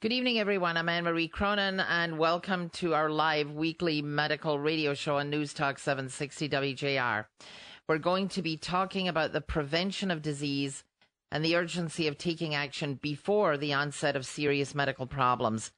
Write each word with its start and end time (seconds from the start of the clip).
Good 0.00 0.12
evening, 0.12 0.38
everyone. 0.38 0.76
I'm 0.76 0.88
Anne 0.88 1.02
Marie 1.02 1.26
Cronin, 1.26 1.80
and 1.80 2.18
welcome 2.18 2.68
to 2.74 2.94
our 2.94 3.10
live 3.10 3.50
weekly 3.50 4.00
medical 4.00 4.56
radio 4.56 4.94
show 4.94 5.16
on 5.16 5.28
News 5.28 5.52
Talk 5.52 5.80
760 5.80 6.48
WJR. 6.48 7.24
We're 7.88 7.98
going 7.98 8.28
to 8.28 8.40
be 8.40 8.56
talking 8.56 9.08
about 9.08 9.32
the 9.32 9.40
prevention 9.40 10.12
of 10.12 10.22
disease 10.22 10.84
and 11.32 11.44
the 11.44 11.56
urgency 11.56 12.06
of 12.06 12.16
taking 12.16 12.54
action 12.54 13.00
before 13.02 13.56
the 13.56 13.72
onset 13.72 14.14
of 14.14 14.24
serious 14.24 14.72
medical 14.72 15.08
problems. 15.08 15.72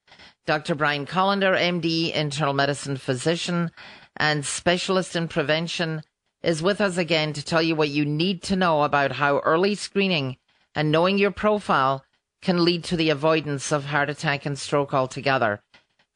Dr. 0.44 0.74
Brian 0.74 1.06
Kolender, 1.06 1.58
MD, 1.58 2.12
internal 2.12 2.52
medicine 2.52 2.98
physician 2.98 3.70
and 4.18 4.44
specialist 4.44 5.16
in 5.16 5.28
prevention, 5.28 6.02
is 6.42 6.62
with 6.62 6.82
us 6.82 6.98
again 6.98 7.32
to 7.32 7.42
tell 7.42 7.62
you 7.62 7.74
what 7.74 7.88
you 7.88 8.04
need 8.04 8.42
to 8.42 8.56
know 8.56 8.82
about 8.82 9.12
how 9.12 9.38
early 9.38 9.74
screening 9.74 10.36
and 10.74 10.92
knowing 10.92 11.16
your 11.16 11.30
profile 11.30 12.04
can 12.42 12.64
lead 12.64 12.84
to 12.84 12.96
the 12.96 13.10
avoidance 13.10 13.72
of 13.72 13.86
heart 13.86 14.10
attack 14.10 14.46
and 14.46 14.58
stroke 14.58 14.94
altogether. 14.94 15.62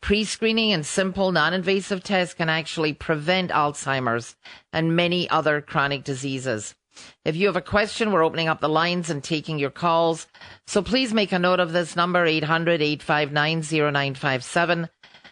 Pre 0.01 0.25
screening 0.25 0.73
and 0.73 0.85
simple 0.85 1.33
non 1.33 1.55
invasive 1.55 2.03
tests 2.03 2.35
can 2.35 2.49
actually 2.49 2.93
prevent 2.93 3.51
Alzheimer's 3.51 4.37
and 4.73 4.95
many 4.95 5.29
other 5.31 5.61
chronic 5.61 6.05
diseases. 6.05 6.75
If 7.25 7.37
you 7.37 7.47
have 7.47 7.57
a 7.57 7.63
question, 7.63 8.13
we're 8.13 8.25
opening 8.25 8.49
up 8.49 8.61
the 8.61 8.69
lines 8.69 9.11
and 9.11 9.25
taking 9.25 9.59
your 9.59 9.71
calls. 9.71 10.27
So 10.67 10.83
please 10.83 11.13
make 11.13 11.33
a 11.33 11.39
note 11.39 11.59
of 11.59 11.73
this 11.73 11.97
number 11.97 12.25
800 12.25 12.83
859 12.83 13.63
0957. 13.63 14.89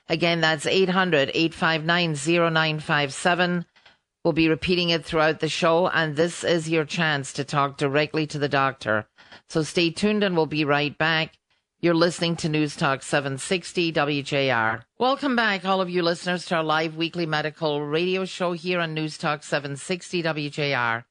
Again, 0.09 0.41
that's 0.41 0.67
800 0.67 1.31
859 1.35 2.15
0957. 2.15 3.67
We'll 4.25 4.33
be 4.33 4.49
repeating 4.49 4.91
it 4.91 5.05
throughout 5.05 5.41
the 5.41 5.49
show, 5.49 5.89
and 5.89 6.15
this 6.15 6.45
is 6.45 6.71
your 6.71 6.85
chance 6.85 7.33
to 7.33 7.45
talk 7.45 7.77
directly 7.77 8.27
to 8.29 8.39
the 8.39 8.49
doctor. 8.49 9.07
So 9.49 9.63
stay 9.63 9.91
tuned 9.91 10.23
and 10.25 10.37
we'll 10.37 10.47
be 10.47 10.65
right 10.65 10.97
back. 10.97 11.39
You're 11.81 11.95
listening 11.95 12.37
to 12.37 12.49
News 12.49 12.77
Talk 12.77 13.03
760 13.03 13.93
WJR. 13.93 14.83
Welcome 14.99 15.35
back, 15.35 15.65
all 15.65 15.81
of 15.81 15.91
you 15.91 16.03
listeners, 16.03 16.47
to 16.47 16.57
our 16.57 16.63
live 16.63 16.97
weekly 16.97 17.27
medical 17.27 17.83
radio 17.83 18.25
show 18.25 18.53
here 18.53 18.79
on 18.79 18.95
News 18.95 19.19
Talk 19.19 19.43
760 19.43 20.23
WJR. 20.23 21.05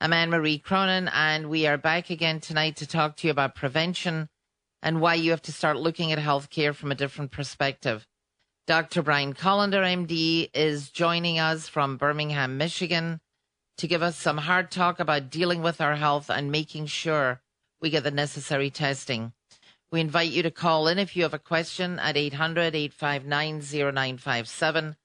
I'm 0.00 0.12
Anne 0.12 0.30
Marie 0.30 0.58
Cronin, 0.58 1.08
and 1.12 1.50
we 1.50 1.66
are 1.66 1.76
back 1.76 2.08
again 2.08 2.40
tonight 2.40 2.76
to 2.76 2.86
talk 2.86 3.16
to 3.16 3.26
you 3.26 3.30
about 3.30 3.54
prevention 3.54 4.30
and 4.82 5.00
why 5.00 5.14
you 5.14 5.30
have 5.30 5.42
to 5.42 5.52
start 5.52 5.76
looking 5.76 6.10
at 6.10 6.18
healthcare 6.18 6.74
from 6.74 6.90
a 6.90 6.94
different 6.94 7.30
perspective. 7.30 8.06
Dr. 8.66 9.02
Brian 9.02 9.34
Kolender, 9.34 9.84
MD, 9.84 10.48
is 10.54 10.88
joining 10.88 11.38
us 11.38 11.68
from 11.68 11.98
Birmingham, 11.98 12.56
Michigan, 12.56 13.20
to 13.76 13.86
give 13.86 14.02
us 14.02 14.16
some 14.16 14.38
hard 14.38 14.70
talk 14.70 15.00
about 15.00 15.28
dealing 15.28 15.60
with 15.60 15.82
our 15.82 15.96
health 15.96 16.30
and 16.30 16.50
making 16.50 16.86
sure 16.86 17.42
we 17.84 17.90
get 17.90 18.02
the 18.02 18.10
necessary 18.10 18.70
testing. 18.70 19.30
We 19.92 20.00
invite 20.00 20.30
you 20.30 20.42
to 20.44 20.50
call 20.50 20.88
in 20.88 20.98
if 20.98 21.14
you 21.14 21.22
have 21.22 21.34
a 21.34 21.38
question 21.38 21.98
at 21.98 22.16
800 22.16 22.74
859 22.74 23.60
0957. 23.60 24.96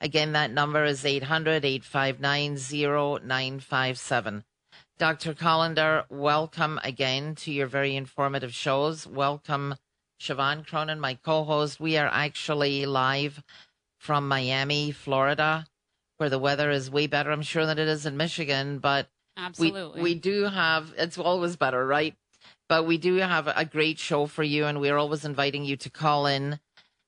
Again, 0.00 0.32
that 0.32 0.50
number 0.50 0.84
is 0.84 1.04
800 1.04 1.64
859 1.64 2.56
0957. 2.56 4.44
Dr. 4.98 5.34
Kolender, 5.34 6.02
welcome 6.10 6.80
again 6.82 7.36
to 7.36 7.52
your 7.52 7.68
very 7.68 7.94
informative 7.94 8.52
shows. 8.52 9.06
Welcome, 9.06 9.76
Siobhan 10.20 10.66
Cronin, 10.66 10.98
my 10.98 11.14
co 11.14 11.44
host. 11.44 11.78
We 11.78 11.96
are 11.96 12.10
actually 12.12 12.86
live 12.86 13.40
from 14.00 14.26
Miami, 14.26 14.90
Florida, 14.90 15.64
where 16.16 16.28
the 16.30 16.40
weather 16.40 16.72
is 16.72 16.90
way 16.90 17.06
better, 17.06 17.30
I'm 17.30 17.42
sure, 17.42 17.66
than 17.66 17.78
it 17.78 17.86
is 17.86 18.04
in 18.04 18.16
Michigan, 18.16 18.80
but 18.80 19.10
Absolutely. 19.36 20.02
we, 20.02 20.14
we 20.14 20.14
do 20.14 20.44
have, 20.44 20.94
it's 20.96 21.18
always 21.18 21.56
better, 21.56 21.86
right? 21.86 22.14
But 22.68 22.86
we 22.86 22.98
do 22.98 23.16
have 23.16 23.46
a 23.46 23.64
great 23.64 23.98
show 23.98 24.26
for 24.26 24.42
you, 24.42 24.66
and 24.66 24.80
we're 24.80 24.96
always 24.96 25.24
inviting 25.24 25.64
you 25.64 25.76
to 25.76 25.90
call 25.90 26.26
in. 26.26 26.58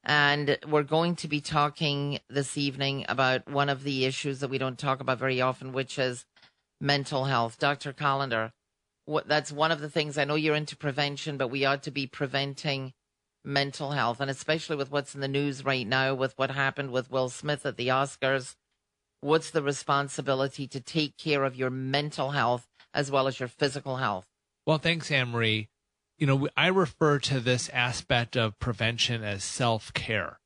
And 0.04 0.56
we're 0.68 0.84
going 0.84 1.16
to 1.16 1.28
be 1.28 1.40
talking 1.40 2.20
this 2.30 2.56
evening 2.56 3.04
about 3.08 3.48
one 3.50 3.68
of 3.68 3.82
the 3.82 4.04
issues 4.04 4.40
that 4.40 4.48
we 4.48 4.58
don't 4.58 4.78
talk 4.78 5.00
about 5.00 5.18
very 5.18 5.40
often, 5.40 5.72
which 5.72 5.98
is 5.98 6.24
mental 6.80 7.24
health. 7.24 7.58
Dr. 7.58 7.92
Kolender, 7.92 8.52
what, 9.04 9.26
that's 9.26 9.50
one 9.50 9.72
of 9.72 9.80
the 9.80 9.90
things 9.90 10.16
I 10.16 10.24
know 10.24 10.36
you're 10.36 10.54
into 10.54 10.76
prevention, 10.76 11.36
but 11.36 11.48
we 11.48 11.64
ought 11.64 11.82
to 11.82 11.90
be 11.90 12.06
preventing 12.06 12.92
mental 13.44 13.92
health, 13.92 14.20
and 14.20 14.30
especially 14.30 14.76
with 14.76 14.90
what's 14.90 15.14
in 15.14 15.20
the 15.20 15.28
news 15.28 15.64
right 15.64 15.86
now, 15.86 16.14
with 16.14 16.34
what 16.36 16.50
happened 16.50 16.92
with 16.92 17.10
Will 17.10 17.28
Smith 17.28 17.66
at 17.66 17.76
the 17.76 17.88
Oscars. 17.88 18.54
What's 19.20 19.50
the 19.50 19.62
responsibility 19.62 20.68
to 20.68 20.80
take 20.80 21.16
care 21.16 21.44
of 21.44 21.56
your 21.56 21.70
mental 21.70 22.30
health 22.30 22.68
as 22.94 23.10
well 23.10 23.26
as 23.26 23.40
your 23.40 23.48
physical 23.48 23.96
health? 23.96 24.26
Well, 24.66 24.78
thanks, 24.78 25.10
Anne 25.10 25.30
Marie. 25.30 25.68
You 26.18 26.26
know, 26.26 26.48
I 26.56 26.68
refer 26.68 27.18
to 27.20 27.40
this 27.40 27.68
aspect 27.70 28.36
of 28.36 28.58
prevention 28.58 29.22
as 29.22 29.44
self 29.44 29.92
care. 29.94 30.40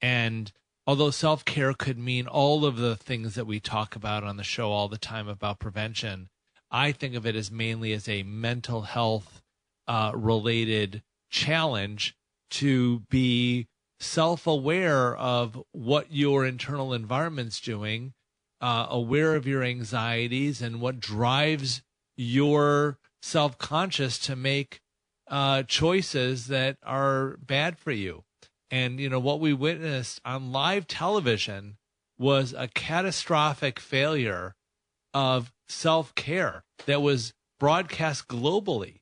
And 0.00 0.52
although 0.86 1.10
self 1.10 1.44
care 1.44 1.74
could 1.74 1.98
mean 1.98 2.26
all 2.26 2.64
of 2.64 2.76
the 2.76 2.96
things 2.96 3.34
that 3.34 3.46
we 3.46 3.60
talk 3.60 3.96
about 3.96 4.24
on 4.24 4.36
the 4.36 4.44
show 4.44 4.70
all 4.70 4.88
the 4.88 4.98
time 4.98 5.28
about 5.28 5.58
prevention, 5.58 6.28
I 6.70 6.92
think 6.92 7.14
of 7.14 7.26
it 7.26 7.36
as 7.36 7.50
mainly 7.50 7.92
as 7.92 8.08
a 8.08 8.22
mental 8.22 8.82
health 8.82 9.42
uh, 9.86 10.12
related 10.14 11.02
challenge 11.30 12.14
to 12.50 13.00
be 13.10 13.68
self 14.02 14.46
aware 14.46 15.16
of 15.16 15.62
what 15.72 16.12
your 16.12 16.44
internal 16.44 16.92
environment's 16.92 17.60
doing, 17.60 18.12
uh, 18.60 18.86
aware 18.90 19.34
of 19.34 19.46
your 19.46 19.62
anxieties 19.62 20.60
and 20.60 20.80
what 20.80 21.00
drives 21.00 21.82
your 22.16 22.98
self 23.22 23.58
conscious 23.58 24.18
to 24.18 24.36
make 24.36 24.80
uh, 25.28 25.62
choices 25.62 26.48
that 26.48 26.76
are 26.82 27.38
bad 27.38 27.78
for 27.78 27.92
you. 27.92 28.24
And, 28.70 28.98
you 28.98 29.08
know, 29.08 29.20
what 29.20 29.40
we 29.40 29.52
witnessed 29.52 30.20
on 30.24 30.52
live 30.52 30.86
television 30.86 31.76
was 32.18 32.54
a 32.56 32.68
catastrophic 32.68 33.78
failure 33.78 34.54
of 35.14 35.52
self 35.68 36.14
care 36.14 36.64
that 36.86 37.02
was 37.02 37.32
broadcast 37.60 38.28
globally. 38.28 39.00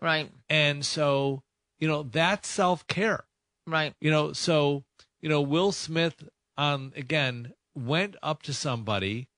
Right. 0.00 0.30
And 0.48 0.84
so, 0.84 1.42
you 1.78 1.86
know, 1.86 2.02
that's 2.02 2.48
self 2.48 2.86
care. 2.86 3.24
Right. 3.70 3.94
You 4.00 4.10
know, 4.10 4.32
so, 4.32 4.84
you 5.20 5.28
know, 5.28 5.40
Will 5.40 5.72
Smith, 5.72 6.28
um, 6.56 6.92
again, 6.96 7.54
went 7.74 8.16
up 8.22 8.42
to 8.42 8.52
somebody 8.52 9.28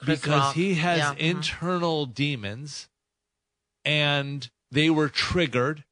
Chris 0.00 0.20
because 0.20 0.40
Rock. 0.46 0.54
he 0.54 0.74
has 0.74 0.98
Yeah, 0.98 1.14
mhm. 1.14 1.18
internal 1.18 2.06
demons 2.06 2.88
and 3.84 4.48
they 4.70 4.88
were 4.90 5.08
triggered 5.08 5.84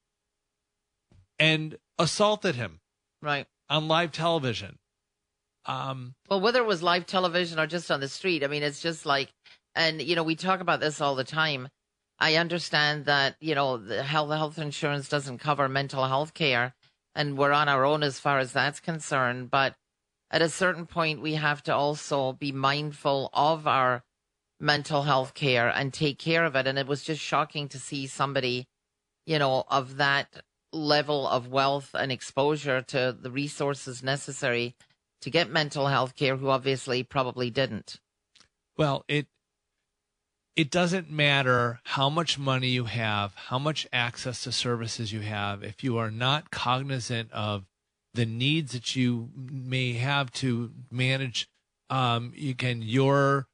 and 1.38 1.76
assaulted 1.98 2.54
him 2.56 2.80
Right. 3.22 3.46
on 3.68 3.88
live 3.88 4.12
television. 4.12 4.78
Um, 5.66 6.14
Well, 6.28 6.40
whether 6.40 6.60
it 6.60 6.66
was 6.66 6.82
live 6.82 7.06
television 7.06 7.58
or 7.58 7.66
just 7.66 7.90
on 7.90 8.00
the 8.00 8.08
street, 8.08 8.42
I 8.42 8.46
mean, 8.46 8.62
it's 8.62 8.80
just 8.80 9.04
like, 9.04 9.32
and 9.74 10.00
you 10.00 10.16
know, 10.16 10.22
we 10.22 10.36
talk 10.36 10.60
about 10.60 10.80
this 10.80 11.00
all 11.00 11.14
the 11.14 11.24
time. 11.24 11.68
I 12.18 12.34
understand 12.36 13.06
that 13.06 13.36
you 13.40 13.54
know 13.54 13.76
the 13.78 14.02
health 14.02 14.30
health 14.30 14.58
insurance 14.58 15.08
doesn't 15.08 15.38
cover 15.38 15.68
mental 15.68 16.06
health 16.06 16.34
care, 16.34 16.74
and 17.15 17.37
we're 17.37 17.53
on 17.53 17.69
our 17.69 17.84
own 17.84 18.03
as 18.03 18.19
far 18.21 18.38
as 18.38 18.53
that's 18.53 18.81
concerned. 18.81 19.50
But 19.50 19.75
at 20.31 20.43
a 20.43 20.48
certain 20.48 20.87
point, 20.87 21.21
we 21.21 21.34
have 21.34 21.62
to 21.65 21.75
also 21.75 22.32
be 22.32 22.53
mindful 22.53 23.31
of 23.32 23.66
our 23.66 24.04
mental 24.60 25.03
health 25.03 25.34
care 25.34 25.69
and 25.69 25.93
take 25.93 26.19
care 26.19 26.44
of 26.44 26.54
it. 26.54 26.66
And 26.66 26.78
it 26.78 26.87
was 26.87 27.03
just 27.03 27.21
shocking 27.21 27.69
to 27.69 27.78
see 27.78 28.06
somebody, 28.06 28.66
you 29.26 29.38
know, 29.38 29.65
of 29.69 29.97
that 29.97 30.43
level 30.72 31.26
of 31.26 31.48
wealth 31.48 31.91
and 31.94 32.12
exposure 32.12 32.81
to 32.82 33.16
the 33.19 33.31
resources 33.31 34.03
necessary 34.03 34.77
to 35.22 35.31
get 35.31 35.50
mental 35.50 35.88
health 35.88 36.15
care 36.15 36.37
who 36.37 36.48
obviously 36.48 37.03
probably 37.03 37.50
didn't. 37.50 38.00
well, 38.77 39.04
it 39.09 39.27
it 40.56 40.70
doesn't 40.70 41.10
matter 41.10 41.80
how 41.84 42.10
much 42.10 42.38
money 42.38 42.68
you 42.68 42.84
have, 42.84 43.34
how 43.34 43.58
much 43.58 43.86
access 43.92 44.42
to 44.42 44.52
services 44.52 45.12
you 45.12 45.20
have, 45.20 45.62
if 45.62 45.82
you 45.82 45.96
are 45.96 46.10
not 46.10 46.50
cognizant 46.50 47.30
of 47.32 47.64
the 48.14 48.26
needs 48.26 48.72
that 48.72 48.97
you 48.97 49.30
may 49.36 49.92
have 49.94 50.32
to 50.32 50.72
manage, 50.91 51.48
um, 51.88 52.32
again, 52.36 52.82
your 52.82 53.47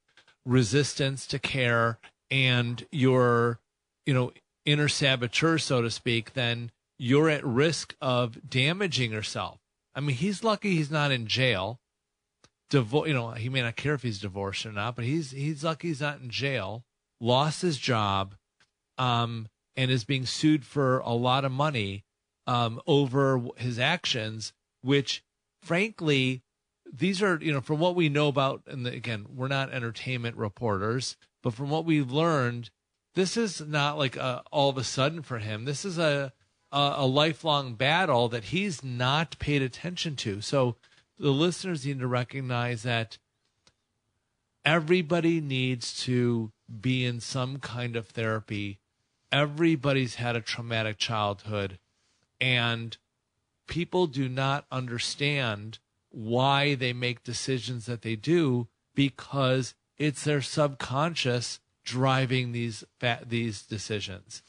resistance 0.45 1.27
to 1.27 1.39
care 1.39 1.99
and 2.31 2.85
your, 2.91 3.59
you 4.05 4.13
know, 4.13 4.31
inner 4.65 4.87
saboteur, 4.87 5.57
so 5.57 5.81
to 5.81 5.91
speak, 5.91 6.33
then 6.33 6.71
you're 6.97 7.29
at 7.29 7.45
risk 7.45 7.95
of 8.01 8.49
damaging 8.49 9.11
yourself. 9.11 9.59
I 9.95 9.99
mean, 9.99 10.15
he's 10.15 10.43
lucky 10.43 10.75
he's 10.75 10.91
not 10.91 11.11
in 11.11 11.27
jail. 11.27 11.79
Divo- 12.69 13.07
you 13.07 13.13
know, 13.13 13.31
he 13.31 13.49
may 13.49 13.61
not 13.61 13.75
care 13.75 13.93
if 13.93 14.03
he's 14.03 14.19
divorced 14.19 14.65
or 14.65 14.71
not, 14.71 14.95
but 14.95 15.05
he's 15.05 15.31
he's 15.31 15.63
lucky 15.63 15.87
he's 15.87 16.01
not 16.01 16.19
in 16.19 16.29
jail. 16.29 16.83
Lost 17.19 17.61
his 17.61 17.77
job, 17.77 18.35
um, 18.97 19.47
and 19.75 19.89
is 19.91 20.03
being 20.03 20.25
sued 20.25 20.65
for 20.65 20.99
a 20.99 21.13
lot 21.13 21.45
of 21.45 21.51
money 21.51 22.03
um, 22.45 22.81
over 22.87 23.41
his 23.57 23.79
actions. 23.79 24.53
Which, 24.81 25.23
frankly, 25.61 26.43
these 26.91 27.21
are 27.21 27.39
you 27.41 27.51
know 27.51 27.61
from 27.61 27.79
what 27.79 27.95
we 27.95 28.09
know 28.09 28.27
about, 28.27 28.63
and 28.67 28.85
the, 28.85 28.91
again, 28.93 29.25
we're 29.35 29.47
not 29.47 29.71
entertainment 29.71 30.37
reporters, 30.37 31.17
but 31.41 31.53
from 31.53 31.69
what 31.69 31.85
we've 31.85 32.11
learned, 32.11 32.69
this 33.15 33.35
is 33.37 33.61
not 33.61 33.97
like 33.97 34.15
a, 34.15 34.43
all 34.51 34.69
of 34.69 34.77
a 34.77 34.83
sudden 34.83 35.21
for 35.21 35.39
him. 35.39 35.65
This 35.65 35.83
is 35.83 35.97
a 35.97 36.33
a, 36.71 36.93
a 36.97 37.05
lifelong 37.05 37.75
battle 37.75 38.29
that 38.29 38.45
he's 38.45 38.83
not 38.83 39.39
paid 39.39 39.61
attention 39.61 40.15
to. 40.17 40.41
So 40.41 40.75
the 41.17 41.31
listeners 41.31 41.85
need 41.85 41.99
to 41.99 42.07
recognize 42.07 42.83
that 42.83 43.17
everybody 44.67 45.39
needs 45.39 45.97
to 46.03 46.51
be 46.81 47.05
in 47.05 47.21
some 47.21 47.57
kind 47.57 47.95
of 47.95 48.07
therapy. 48.07 48.79
Everybody's 49.31 50.15
had 50.15 50.35
a 50.35 50.41
traumatic 50.41 50.97
childhood, 50.97 51.79
and 52.41 52.97
people 53.67 54.07
do 54.07 54.27
not 54.27 54.65
understand 54.69 55.79
why 56.09 56.75
they 56.75 56.91
make 56.91 57.23
decisions 57.23 57.85
that 57.85 58.01
they 58.01 58.15
do 58.15 58.67
because 58.93 59.73
it's 59.97 60.23
their 60.25 60.41
subconscious 60.41 61.59
driving 61.85 62.51
these 62.51 62.83
these 63.25 63.61
decisions. 63.61 64.41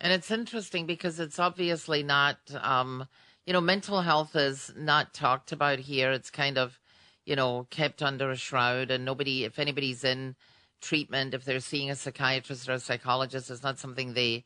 And 0.00 0.12
it's 0.12 0.30
interesting 0.30 0.84
because 0.84 1.18
it's 1.18 1.38
obviously 1.38 2.02
not, 2.02 2.36
um, 2.60 3.08
you 3.46 3.54
know, 3.54 3.60
mental 3.62 4.02
health 4.02 4.36
is 4.36 4.72
not 4.76 5.14
talked 5.14 5.52
about 5.52 5.78
here. 5.78 6.12
It's 6.12 6.30
kind 6.30 6.58
of, 6.58 6.78
you 7.24 7.36
know, 7.36 7.66
kept 7.70 8.02
under 8.02 8.30
a 8.30 8.36
shroud, 8.36 8.90
and 8.90 9.04
nobody, 9.04 9.44
if 9.44 9.58
anybody's 9.58 10.04
in 10.04 10.36
treatment, 10.80 11.34
if 11.34 11.44
they're 11.44 11.60
seeing 11.60 11.90
a 11.90 11.96
psychiatrist 11.96 12.68
or 12.68 12.72
a 12.72 12.80
psychologist, 12.80 13.50
it's 13.50 13.62
not 13.62 13.78
something 13.78 14.14
they, 14.14 14.44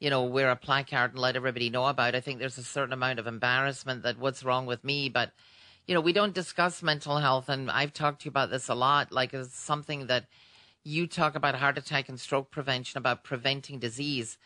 you 0.00 0.10
know, 0.10 0.24
wear 0.24 0.50
a 0.50 0.56
placard 0.56 1.12
and 1.12 1.20
let 1.20 1.36
everybody 1.36 1.70
know 1.70 1.86
about. 1.86 2.14
I 2.14 2.20
think 2.20 2.38
there's 2.38 2.58
a 2.58 2.64
certain 2.64 2.92
amount 2.92 3.18
of 3.18 3.26
embarrassment 3.26 4.02
that 4.02 4.18
what's 4.18 4.44
wrong 4.44 4.66
with 4.66 4.84
me, 4.84 5.08
but 5.08 5.32
you 5.86 5.94
know, 5.94 6.00
we 6.00 6.12
don't 6.12 6.34
discuss 6.34 6.82
mental 6.82 7.18
health, 7.18 7.48
and 7.48 7.70
I've 7.70 7.92
talked 7.92 8.22
to 8.22 8.24
you 8.24 8.30
about 8.30 8.50
this 8.50 8.68
a 8.68 8.74
lot. 8.74 9.12
Like 9.12 9.32
it's 9.32 9.56
something 9.56 10.08
that 10.08 10.26
you 10.82 11.06
talk 11.06 11.36
about 11.36 11.54
heart 11.54 11.78
attack 11.78 12.08
and 12.08 12.18
stroke 12.18 12.50
prevention, 12.50 12.98
about 12.98 13.22
preventing 13.22 13.78
disease 13.78 14.36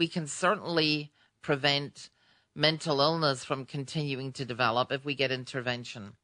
we 0.00 0.08
can 0.08 0.26
certainly 0.26 1.12
prevent 1.42 2.08
mental 2.56 3.02
illness 3.02 3.44
from 3.44 3.66
continuing 3.66 4.32
to 4.32 4.46
develop 4.46 4.90
if 4.90 5.04
we 5.04 5.14
get 5.14 5.30
intervention. 5.30 6.14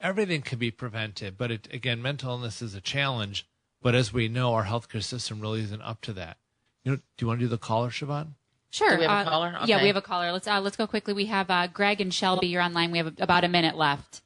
Everything 0.00 0.42
can 0.42 0.58
be 0.58 0.70
prevented, 0.70 1.38
but 1.38 1.50
it, 1.50 1.68
again, 1.72 2.02
mental 2.02 2.30
illness 2.32 2.60
is 2.60 2.74
a 2.74 2.80
challenge. 2.80 3.46
But 3.80 3.94
as 3.94 4.12
we 4.12 4.28
know, 4.28 4.54
our 4.54 4.64
healthcare 4.64 5.02
system 5.02 5.40
really 5.40 5.60
isn't 5.60 5.82
up 5.82 6.00
to 6.02 6.12
that. 6.14 6.38
You 6.84 6.92
know, 6.92 6.96
do 6.96 7.02
you 7.20 7.26
want 7.26 7.40
to 7.40 7.44
do 7.44 7.48
the 7.48 7.58
caller, 7.58 7.90
Siobhan? 7.90 8.34
Sure. 8.70 8.90
Do 8.90 8.98
we 8.98 9.04
have 9.04 9.26
a 9.26 9.28
uh, 9.28 9.30
caller? 9.30 9.54
Okay. 9.56 9.66
Yeah, 9.68 9.80
we 9.80 9.86
have 9.86 9.96
a 9.96 10.02
caller. 10.02 10.32
Let's 10.32 10.48
uh, 10.48 10.60
let's 10.60 10.76
go 10.76 10.86
quickly. 10.86 11.14
We 11.14 11.26
have 11.26 11.48
uh, 11.48 11.68
Greg 11.68 12.00
and 12.00 12.12
Shelby. 12.12 12.48
You're 12.48 12.62
online. 12.62 12.90
We 12.90 12.98
have 12.98 13.14
about 13.18 13.44
a 13.44 13.48
minute 13.48 13.76
left. 13.76 14.22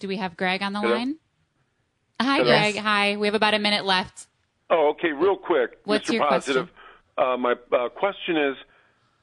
Do 0.00 0.08
we 0.08 0.18
have 0.18 0.36
Greg 0.36 0.62
on 0.62 0.72
the 0.72 0.80
Hello? 0.80 0.94
line? 0.94 1.16
Hi, 2.20 2.38
Hello? 2.38 2.48
Greg. 2.50 2.76
Hi. 2.76 3.16
We 3.16 3.26
have 3.26 3.34
about 3.34 3.54
a 3.54 3.58
minute 3.58 3.86
left. 3.86 4.26
Oh, 4.68 4.90
okay. 4.90 5.12
Real 5.12 5.36
quick, 5.36 5.78
What's 5.84 6.10
Mr. 6.10 6.12
your 6.14 6.28
Positive. 6.28 6.68
Uh, 7.16 7.36
my 7.36 7.54
uh, 7.72 7.88
question 7.88 8.36
is, 8.36 8.56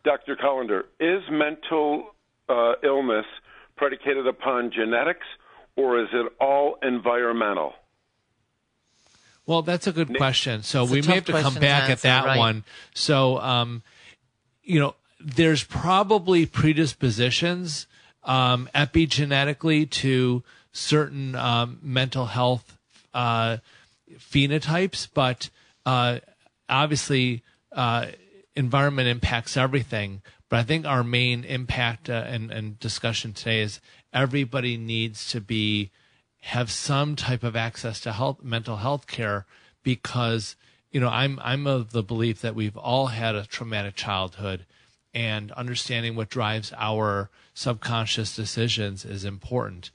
Dr. 0.04 0.36
Kolender, 0.36 0.84
is 1.00 1.22
mental 1.30 2.16
uh, 2.50 2.74
illness 2.84 3.26
predicated 3.76 4.28
upon 4.28 4.72
genetics, 4.72 5.26
or 5.76 6.02
is 6.02 6.08
it 6.14 6.32
all 6.40 6.78
environmental? 6.82 7.74
Well, 9.46 9.62
that's 9.62 9.88
a 9.88 9.94
good 9.94 10.16
question. 10.18 10.64
So 10.64 10.84
It's 10.84 10.92
we 10.92 11.02
may 11.02 11.16
have 11.16 11.26
to 11.26 11.32
come 11.32 11.42
question 11.42 11.62
to 11.62 11.68
back 11.68 11.90
at 11.90 12.02
that 12.02 12.26
right. 12.26 12.38
one. 12.38 12.64
So, 12.94 13.40
um, 13.40 13.82
you 14.62 14.80
know, 14.80 14.96
there's 15.22 15.64
probably 15.64 16.46
predispositions 16.46 17.88
um, 18.24 18.70
epigenetically 18.76 19.90
to 19.90 20.44
certain 20.74 21.34
um, 21.36 21.80
mental 21.82 22.26
health 22.26 22.78
uh, 23.14 23.58
phenotypes, 24.16 25.08
but 25.12 25.50
uh, 25.86 26.20
obviously 26.68 27.42
uh, 27.72 28.08
environment 28.56 29.08
impacts 29.08 29.56
everything. 29.56 30.22
But 30.50 30.60
I 30.60 30.64
think 30.64 30.86
our 30.86 31.04
main 31.04 31.44
impact 31.44 32.10
uh, 32.10 32.24
and, 32.26 32.52
and 32.52 32.80
discussion 32.80 33.34
today 33.34 33.62
is 33.62 33.82
everybody 34.14 34.78
needs 34.78 35.30
to 35.32 35.42
be 35.42 35.92
have 36.42 36.72
some 36.72 37.16
type 37.16 37.44
of 37.44 37.56
access 37.56 38.00
to 38.02 38.14
health 38.14 38.42
mental 38.42 38.78
health 38.78 39.08
care 39.08 39.46
because 39.84 40.56
you 40.92 41.00
know 41.00 41.10
I'm 41.10 41.40
I'm 41.44 41.68
of 41.68 41.92
the 41.92 42.04
belief 42.04 42.42
that 42.42 42.56
we've 42.56 42.78
all 42.78 43.08
had 43.08 43.36
a 43.36 43.46
traumatic 43.46 43.96
childhood 43.96 44.66
and 45.14 45.52
understanding 45.54 46.16
what 46.16 46.30
drives 46.30 46.72
our 46.78 47.30
subconscious 47.54 48.36
decisions 48.36 49.04
is 49.04 49.26
important. 49.26 49.92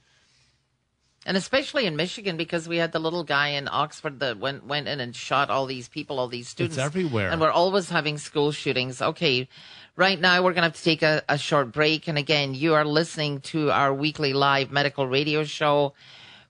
And 1.25 1.37
especially 1.37 1.85
in 1.85 1.95
Michigan, 1.95 2.35
because 2.35 2.67
we 2.67 2.77
had 2.77 2.91
the 2.91 2.99
little 2.99 3.23
guy 3.23 3.49
in 3.49 3.69
Oxford 3.71 4.19
that 4.19 4.39
went 4.39 4.65
went 4.65 4.87
in 4.89 4.99
and 4.99 5.15
shot 5.15 5.49
all 5.49 5.65
these 5.65 5.87
people, 5.87 6.19
all 6.19 6.27
these 6.27 6.49
students. 6.49 6.77
everywhere. 6.77 7.29
And 7.29 7.39
we're 7.39 7.49
always 7.49 7.89
having 7.89 8.17
school 8.17 8.51
shootings. 8.51 9.01
Okay, 9.01 9.47
right 9.95 10.19
now 10.19 10.43
we're 10.43 10.51
going 10.51 10.63
to 10.63 10.69
have 10.69 10.75
to 10.75 10.83
take 10.83 11.01
a, 11.01 11.23
a 11.29 11.37
short 11.37 11.71
break. 11.71 12.07
And 12.07 12.17
again, 12.17 12.53
you 12.53 12.73
are 12.73 12.83
listening 12.83 13.39
to 13.41 13.71
our 13.71 13.93
weekly 13.93 14.33
live 14.33 14.71
medical 14.71 15.07
radio 15.07 15.45
show 15.45 15.93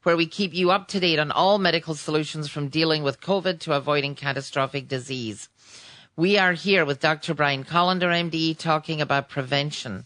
where 0.03 0.17
we 0.17 0.25
keep 0.25 0.53
you 0.53 0.71
up 0.71 0.87
to 0.89 0.99
date 0.99 1.19
on 1.19 1.31
all 1.31 1.59
medical 1.59 1.95
solutions 1.95 2.49
from 2.49 2.67
dealing 2.67 3.03
with 3.03 3.21
COVID 3.21 3.59
to 3.61 3.73
avoiding 3.73 4.15
catastrophic 4.15 4.87
disease. 4.87 5.49
We 6.15 6.37
are 6.37 6.53
here 6.53 6.83
with 6.85 6.99
Dr. 6.99 7.33
Brian 7.33 7.63
Kolender, 7.63 8.11
MD, 8.11 8.57
talking 8.57 9.01
about 9.01 9.29
prevention. 9.29 10.05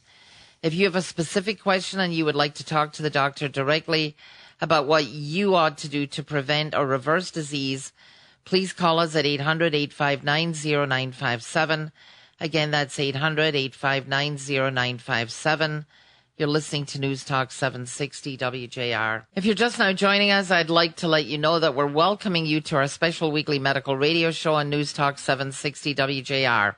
If 0.61 0.73
you 0.73 0.85
have 0.85 0.95
a 0.95 1.01
specific 1.01 1.61
question 1.61 1.99
and 1.99 2.13
you 2.13 2.25
would 2.25 2.35
like 2.35 2.55
to 2.55 2.63
talk 2.63 2.93
to 2.93 3.03
the 3.03 3.09
doctor 3.09 3.47
directly 3.47 4.15
about 4.61 4.87
what 4.87 5.05
you 5.05 5.55
ought 5.55 5.77
to 5.79 5.89
do 5.89 6.07
to 6.07 6.23
prevent 6.23 6.75
or 6.75 6.85
reverse 6.85 7.31
disease, 7.31 7.93
please 8.45 8.73
call 8.73 8.99
us 8.99 9.15
at 9.15 9.25
800 9.25 9.75
859 9.75 10.53
0957. 10.87 11.91
Again, 12.39 12.71
that's 12.71 12.99
800 12.99 13.55
859 13.55 14.37
0957. 14.37 15.85
You're 16.37 16.47
listening 16.47 16.85
to 16.87 16.99
News 16.99 17.25
Talk 17.25 17.51
760 17.51 18.37
WJR. 18.37 19.25
If 19.35 19.43
you're 19.43 19.55
just 19.55 19.79
now 19.79 19.91
joining 19.91 20.29
us, 20.29 20.51
I'd 20.51 20.69
like 20.69 20.97
to 20.97 21.07
let 21.07 21.25
you 21.25 21.39
know 21.39 21.59
that 21.59 21.73
we're 21.73 21.87
welcoming 21.87 22.45
you 22.45 22.61
to 22.61 22.75
our 22.75 22.87
special 22.87 23.31
weekly 23.31 23.57
medical 23.57 23.97
radio 23.97 24.29
show 24.29 24.53
on 24.53 24.69
News 24.69 24.93
Talk 24.93 25.17
760 25.17 25.95
WJR. 25.95 26.75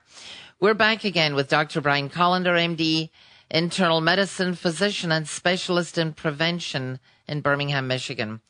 We're 0.62 0.74
back 0.74 1.04
again 1.04 1.36
with 1.36 1.50
Dr. 1.50 1.82
Brian 1.82 2.10
Kolender, 2.10 2.56
MD, 2.56 3.10
internal 3.52 4.00
medicine 4.00 4.56
physician 4.56 5.12
and 5.12 5.28
specialist 5.28 5.98
in 5.98 6.14
prevention 6.14 7.02
in 7.30 7.42
Birmingham, 7.42 7.88
Michigan. 7.88 8.42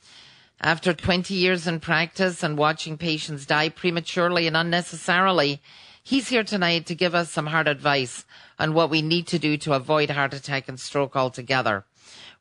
After 0.61 0.93
20 0.93 1.33
years 1.33 1.67
in 1.67 1.79
practice 1.79 2.41
and 2.43 2.57
watching 2.57 2.97
patients 2.97 3.45
die 3.45 3.69
prematurely 3.69 4.47
and 4.47 4.57
unnecessarily, 4.57 5.61
he's 6.03 6.29
here 6.29 6.43
tonight 6.43 6.85
to 6.87 6.95
give 6.95 7.13
us 7.13 7.29
some 7.29 7.47
hard 7.47 7.67
advice 7.67 8.25
on 8.57 8.73
what 8.73 8.89
we 8.89 9.01
need 9.01 9.27
to 9.27 9.39
do 9.39 9.55
to 9.57 9.73
avoid 9.73 10.09
heart 10.09 10.33
attack 10.33 10.67
and 10.67 10.79
stroke 10.79 11.15
altogether. 11.15 11.85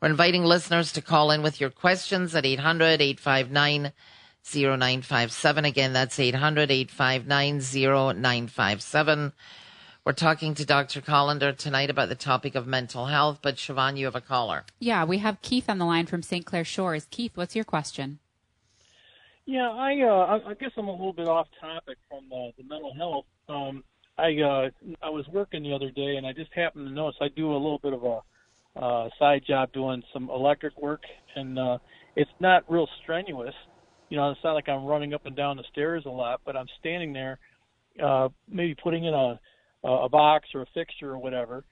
We're 0.01 0.09
inviting 0.09 0.45
listeners 0.45 0.93
to 0.93 1.03
call 1.03 1.31
in 1.31 1.43
with 1.43 1.61
your 1.61 1.71
questions 1.71 2.35
at 2.35 2.47
800 2.47 3.01
859 3.01 3.93
0957. 4.55 5.65
Again, 5.65 5.93
that's 5.93 6.19
800 6.19 6.71
859 6.71 7.61
0957. 8.23 9.33
We're 10.09 10.15
talking 10.15 10.55
to 10.55 10.65
Dr. 10.65 11.03
Kolender 11.03 11.55
tonight 11.55 11.91
about 11.91 12.09
the 12.09 12.15
topic 12.15 12.55
of 12.55 12.67
mental 12.67 13.05
health, 13.05 13.41
but 13.43 13.57
Siobhan, 13.57 13.99
you 13.99 14.07
have 14.07 14.15
a 14.15 14.23
caller. 14.23 14.65
Yeah, 14.79 15.05
we 15.05 15.19
have 15.19 15.43
Keith 15.43 15.69
on 15.69 15.77
the 15.77 15.85
line 15.85 16.07
from 16.07 16.23
St. 16.23 16.47
Clair 16.47 16.65
Shores. 16.65 17.07
Keith, 17.11 17.33
what's 17.35 17.55
your 17.55 17.67
question? 17.67 18.19
Yeah, 19.45 19.69
I 19.69 20.01
uh, 20.01 20.41
I 20.47 20.51
I 20.53 20.55
guess 20.55 20.71
I'm 20.79 20.89
a 20.89 20.93
little 20.93 21.13
bit 21.13 21.29
off 21.29 21.47
topic 21.61 21.99
from 22.09 22.25
uh, 22.33 22.53
the 22.57 22.65
mental 22.67 22.95
health. 22.95 23.27
Um, 23.51 23.85
I 24.17 24.35
uh, 24.41 24.71
I 25.03 25.11
was 25.11 25.29
working 25.29 25.63
the 25.63 25.75
other 25.75 25.91
day, 25.91 26.17
and 26.17 26.27
I 26.27 26.33
just 26.33 26.55
happened 26.55 26.89
to 26.89 26.91
notice 26.95 27.19
I 27.21 27.29
do 27.29 27.53
a 27.53 27.61
little 27.61 27.79
bit 27.79 27.93
of 27.93 28.03
a 28.03 28.83
uh, 28.83 29.11
side 29.19 29.43
job 29.47 29.75
doing 29.75 30.03
some 30.15 30.31
electric 30.31 30.81
work, 30.81 31.03
and 31.37 31.59
uh, 31.59 31.77
it's 32.17 32.31
not 32.41 32.65
real 32.67 32.89
strenuous. 33.03 33.55
You 34.09 34.17
know, 34.17 34.31
it's 34.31 34.41
not 34.43 34.55
like 34.55 34.71
I'm 34.71 34.87
running 34.87 35.13
up 35.13 35.27
and 35.27 35.37
down 35.37 35.59
the 35.59 35.65
stairs 35.71 36.05
a 36.07 36.11
lot, 36.11 36.41
but 36.47 36.57
I'm 36.57 36.69
standing 36.79 37.13
there, 37.13 37.39
uh, 38.03 38.31
maybe 38.49 38.75
putting 38.75 39.05
in 39.05 39.13
a 39.13 39.39
a 39.85 40.09
box 40.09 40.49
or 40.55 40.63
a 40.63 40.67
fixture 40.75 41.11
or 41.11 41.19
whatever, 41.19 41.65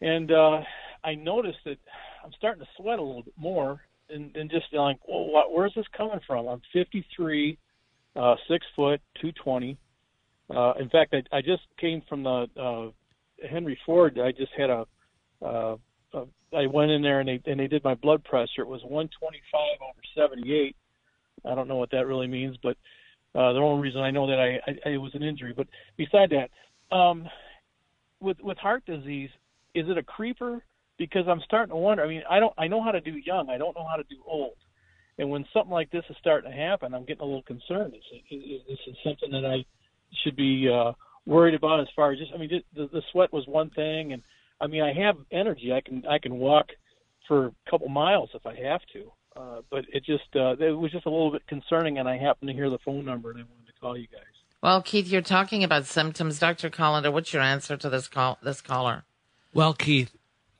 and 0.00 0.32
uh, 0.32 0.60
I 1.04 1.14
noticed 1.14 1.58
that 1.64 1.78
I'm 2.24 2.32
starting 2.36 2.64
to 2.64 2.68
sweat 2.76 2.98
a 2.98 3.02
little 3.02 3.22
bit 3.22 3.34
more, 3.38 3.80
and, 4.08 4.34
and 4.36 4.50
just 4.50 4.66
like, 4.72 4.96
well, 5.08 5.26
what, 5.26 5.52
where's 5.52 5.72
this 5.74 5.86
coming 5.96 6.20
from? 6.26 6.46
I'm 6.46 6.62
53, 6.72 7.58
uh, 8.16 8.34
six 8.48 8.64
foot, 8.74 9.00
220. 9.20 9.78
Uh, 10.54 10.72
in 10.80 10.88
fact, 10.88 11.14
I, 11.14 11.36
I 11.36 11.40
just 11.42 11.62
came 11.78 12.02
from 12.08 12.24
the 12.24 12.46
uh, 12.60 13.46
Henry 13.48 13.78
Ford. 13.86 14.18
I 14.18 14.32
just 14.32 14.52
had 14.56 14.70
a, 14.70 14.86
uh, 15.42 15.76
uh, 16.12 16.24
I 16.56 16.66
went 16.66 16.90
in 16.90 17.02
there 17.02 17.20
and 17.20 17.28
they 17.28 17.40
and 17.46 17.60
they 17.60 17.68
did 17.68 17.84
my 17.84 17.94
blood 17.94 18.24
pressure. 18.24 18.62
It 18.62 18.66
was 18.66 18.82
125 18.82 19.60
over 19.80 20.32
78. 20.34 20.74
I 21.44 21.54
don't 21.54 21.68
know 21.68 21.76
what 21.76 21.92
that 21.92 22.06
really 22.06 22.26
means, 22.26 22.56
but 22.62 22.76
uh, 23.34 23.52
the 23.52 23.60
only 23.60 23.82
reason 23.82 24.00
I 24.00 24.10
know 24.10 24.26
that 24.26 24.40
I, 24.40 24.70
I 24.70 24.94
it 24.94 24.98
was 24.98 25.14
an 25.14 25.22
injury. 25.22 25.54
But 25.56 25.68
beside 25.96 26.30
that, 26.30 26.50
um, 26.92 27.28
with 28.20 28.38
with 28.40 28.58
heart 28.58 28.84
disease, 28.86 29.30
is 29.74 29.88
it 29.88 29.98
a 29.98 30.02
creeper? 30.02 30.62
Because 30.98 31.24
I'm 31.28 31.40
starting 31.44 31.70
to 31.70 31.76
wonder. 31.76 32.04
I 32.04 32.08
mean, 32.08 32.22
I 32.28 32.40
don't 32.40 32.52
I 32.58 32.68
know 32.68 32.82
how 32.82 32.90
to 32.90 33.00
do 33.00 33.12
young. 33.12 33.48
I 33.48 33.58
don't 33.58 33.76
know 33.76 33.86
how 33.88 33.96
to 33.96 34.04
do 34.04 34.16
old. 34.26 34.56
And 35.18 35.30
when 35.30 35.44
something 35.52 35.72
like 35.72 35.90
this 35.90 36.04
is 36.08 36.16
starting 36.18 36.50
to 36.50 36.56
happen, 36.56 36.94
I'm 36.94 37.04
getting 37.04 37.22
a 37.22 37.26
little 37.26 37.42
concerned. 37.42 37.94
Is, 37.94 38.20
is, 38.30 38.42
is 38.68 38.78
this 38.86 38.96
something 39.04 39.30
that 39.32 39.44
I 39.44 39.64
should 40.22 40.36
be 40.36 40.68
uh, 40.68 40.92
worried 41.26 41.54
about 41.54 41.80
as 41.80 41.88
far 41.94 42.12
as 42.12 42.18
just 42.18 42.32
I 42.34 42.38
mean 42.38 42.50
just, 42.50 42.64
the 42.74 42.88
the 42.92 43.02
sweat 43.12 43.32
was 43.32 43.46
one 43.46 43.70
thing, 43.70 44.12
and 44.12 44.22
I 44.60 44.66
mean 44.66 44.82
I 44.82 44.92
have 44.92 45.16
energy. 45.32 45.72
I 45.72 45.80
can 45.80 46.04
I 46.06 46.18
can 46.18 46.36
walk 46.36 46.66
for 47.28 47.46
a 47.46 47.70
couple 47.70 47.88
miles 47.88 48.30
if 48.34 48.44
I 48.46 48.54
have 48.56 48.80
to. 48.92 49.12
Uh, 49.36 49.60
but 49.70 49.84
it 49.92 50.04
just 50.04 50.24
uh, 50.34 50.56
it 50.58 50.76
was 50.76 50.90
just 50.90 51.06
a 51.06 51.10
little 51.10 51.30
bit 51.30 51.46
concerning, 51.46 51.98
and 51.98 52.08
I 52.08 52.18
happened 52.18 52.48
to 52.48 52.54
hear 52.54 52.68
the 52.68 52.78
phone 52.84 53.04
number, 53.04 53.30
and 53.30 53.38
I 53.38 53.42
wanted 53.42 53.66
to 53.66 53.80
call 53.80 53.96
you 53.96 54.08
guys. 54.08 54.22
Well, 54.62 54.82
Keith, 54.82 55.08
you're 55.08 55.22
talking 55.22 55.64
about 55.64 55.86
symptoms. 55.86 56.38
Dr. 56.38 56.68
Kolender, 56.70 57.12
what's 57.12 57.32
your 57.32 57.42
answer 57.42 57.76
to 57.76 57.88
this 57.88 58.08
call 58.08 58.38
this 58.42 58.60
caller? 58.60 59.04
Well, 59.54 59.72
Keith, 59.74 60.10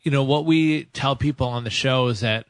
you 0.03 0.11
know 0.11 0.25
what 0.25 0.47
we 0.47 0.85
tell 0.85 1.17
people 1.17 1.49
on 1.49 1.65
the 1.65 1.71
show 1.71 2.07
is 2.09 2.21
that 2.21 2.47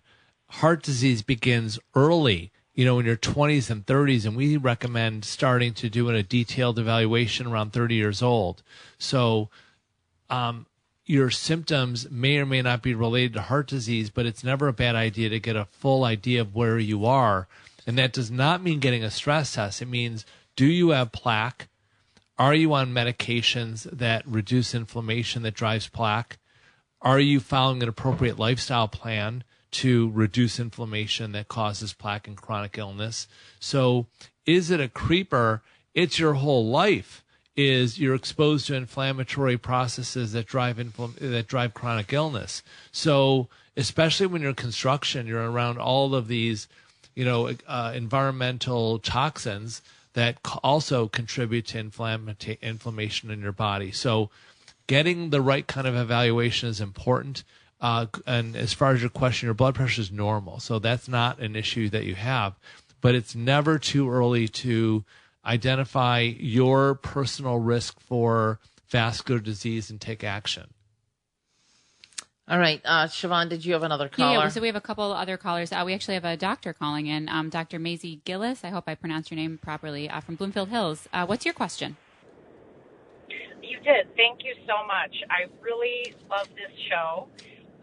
heart 0.49 0.83
disease 0.83 1.23
begins 1.23 1.78
early 1.95 2.52
you 2.80 2.87
know, 2.87 2.99
in 2.99 3.04
your 3.04 3.16
20s 3.16 3.69
and 3.69 3.85
30s, 3.85 4.25
and 4.25 4.35
we 4.35 4.57
recommend 4.57 5.25
starting 5.25 5.75
to 5.75 5.90
do 5.90 6.09
a 6.09 6.23
detailed 6.23 6.78
evaluation 6.78 7.47
around 7.47 7.75
30 7.75 7.95
years 7.95 8.23
old. 8.23 8.62
So, 8.97 9.50
um, 10.30 10.64
your 11.04 11.28
symptoms 11.28 12.11
may 12.11 12.38
or 12.38 12.47
may 12.47 12.62
not 12.62 12.80
be 12.83 12.95
related 12.95 13.35
to 13.35 13.42
heart 13.42 13.66
disease, 13.66 14.09
but 14.09 14.25
it's 14.25 14.42
never 14.42 14.66
a 14.66 14.73
bad 14.73 14.95
idea 14.95 15.28
to 15.28 15.38
get 15.38 15.57
a 15.57 15.66
full 15.66 16.04
idea 16.04 16.40
of 16.40 16.54
where 16.54 16.78
you 16.78 17.04
are. 17.04 17.49
And 17.87 17.99
that 17.99 18.14
does 18.14 18.30
not 18.30 18.62
mean 18.62 18.78
getting 18.78 19.04
a 19.04 19.11
stress 19.11 19.54
test. 19.57 19.83
It 19.83 19.88
means 19.88 20.25
do 20.61 20.67
you 20.67 20.90
have 20.90 21.11
plaque? 21.11 21.69
Are 22.37 22.52
you 22.52 22.75
on 22.75 22.93
medications 22.93 23.85
that 23.90 24.26
reduce 24.26 24.75
inflammation 24.75 25.40
that 25.45 25.55
drives 25.55 25.88
plaque? 25.88 26.37
Are 27.00 27.19
you 27.19 27.40
following 27.40 27.83
an 27.83 27.88
appropriate 27.88 28.38
lifestyle 28.38 28.87
plan? 28.87 29.45
to 29.71 30.11
reduce 30.11 30.59
inflammation 30.59 31.31
that 31.31 31.47
causes 31.47 31.93
plaque 31.93 32.26
and 32.26 32.37
chronic 32.37 32.76
illness. 32.76 33.29
So, 33.61 34.09
is 34.45 34.69
it 34.69 34.81
a 34.81 34.88
creeper? 34.88 35.62
It's 35.95 36.19
your 36.19 36.35
whole 36.35 36.67
life. 36.67 37.25
Is 37.57 38.00
you're 38.00 38.17
exposed 38.17 38.67
to 38.67 38.75
inflammatory 38.75 39.57
processes 39.57 40.33
that 40.33 40.47
drive 40.47 40.79
infl- 40.79 41.14
that 41.21 41.47
drive 41.47 41.73
chronic 41.73 42.12
illness. 42.12 42.64
So, 42.90 43.49
especially 43.76 44.26
when 44.26 44.43
you're 44.43 44.50
in 44.50 44.57
construction, 44.57 45.29
you're 45.29 45.49
around 45.49 45.79
all 45.79 46.17
of 46.17 46.26
these, 46.26 46.67
you 47.14 47.25
know, 47.25 47.55
uh, 47.69 47.93
environmental 47.95 48.99
toxins 48.99 49.83
that 50.14 50.38
also 50.62 51.09
contribute 51.09 51.67
to 51.69 51.79
inflammation 52.62 53.31
in 53.31 53.40
your 53.40 53.52
body. 53.52 53.93
So, 53.93 54.31
getting 54.87 55.31
the 55.31 55.40
right 55.40 55.67
kind 55.67 55.87
of 55.87 55.95
evaluation 55.95 56.69
is 56.69 56.81
important. 56.81 57.45
Uh, 57.81 58.07
and 58.26 58.57
as 58.57 58.73
far 58.73 58.93
as 58.93 59.00
your 59.00 59.11
question, 59.11 59.47
your 59.47 59.55
blood 59.55 59.75
pressure 59.75 60.02
is 60.02 60.11
normal, 60.11 60.61
so 60.61 60.79
that's 60.79 61.09
not 61.09 61.38
an 61.38 61.57
issue 61.57 61.88
that 61.88 62.05
you 62.05 62.14
have. 62.14 62.55
But 63.00 63.14
it's 63.14 63.35
never 63.35 63.79
too 63.79 64.11
early 64.11 64.49
to 64.49 65.05
identify 65.45 66.21
your 66.21 66.95
personal 66.95 67.59
risk 67.59 67.99
for 68.00 68.59
vascular 68.88 69.40
disease 69.40 69.90
and 69.90 70.00
take 70.00 70.23
action. 70.23 70.75
All 72.50 72.59
right, 72.59 72.83
uh, 72.85 73.07
Siobhan, 73.07 73.49
did 73.49 73.64
you 73.64 73.75
have 73.75 73.85
another 73.85 74.09
caller? 74.09 74.42
Yeah, 74.42 74.49
so 74.49 74.61
we 74.61 74.66
have 74.66 74.75
a 74.75 74.80
couple 74.80 75.12
other 75.12 75.37
callers. 75.37 75.71
Uh, 75.71 75.85
we 75.87 75.95
actually 75.95 76.14
have 76.14 76.25
a 76.25 76.37
doctor 76.37 76.73
calling 76.73 77.07
in, 77.07 77.28
um, 77.28 77.49
Dr. 77.49 77.78
Maisie 77.78 78.23
Gillis. 78.25 78.64
I 78.64 78.71
hope 78.71 78.85
I 78.88 78.97
pronounced 78.97 79.30
your 79.30 79.37
name 79.38 79.57
properly 79.62 80.11
uh, 80.11 80.19
from 80.19 80.35
Bloomfield 80.35 80.69
Hills. 80.69 81.07
Uh, 81.12 81.25
what's 81.26 81.45
your 81.45 81.54
question? 81.54 81.97
You 83.62 83.78
did. 83.78 84.11
Thank 84.16 84.42
you 84.42 84.59
so 84.66 84.83
much. 84.85 85.14
I 85.30 85.47
really 85.62 86.12
love 86.28 86.49
this 86.59 86.75
show. 86.90 87.28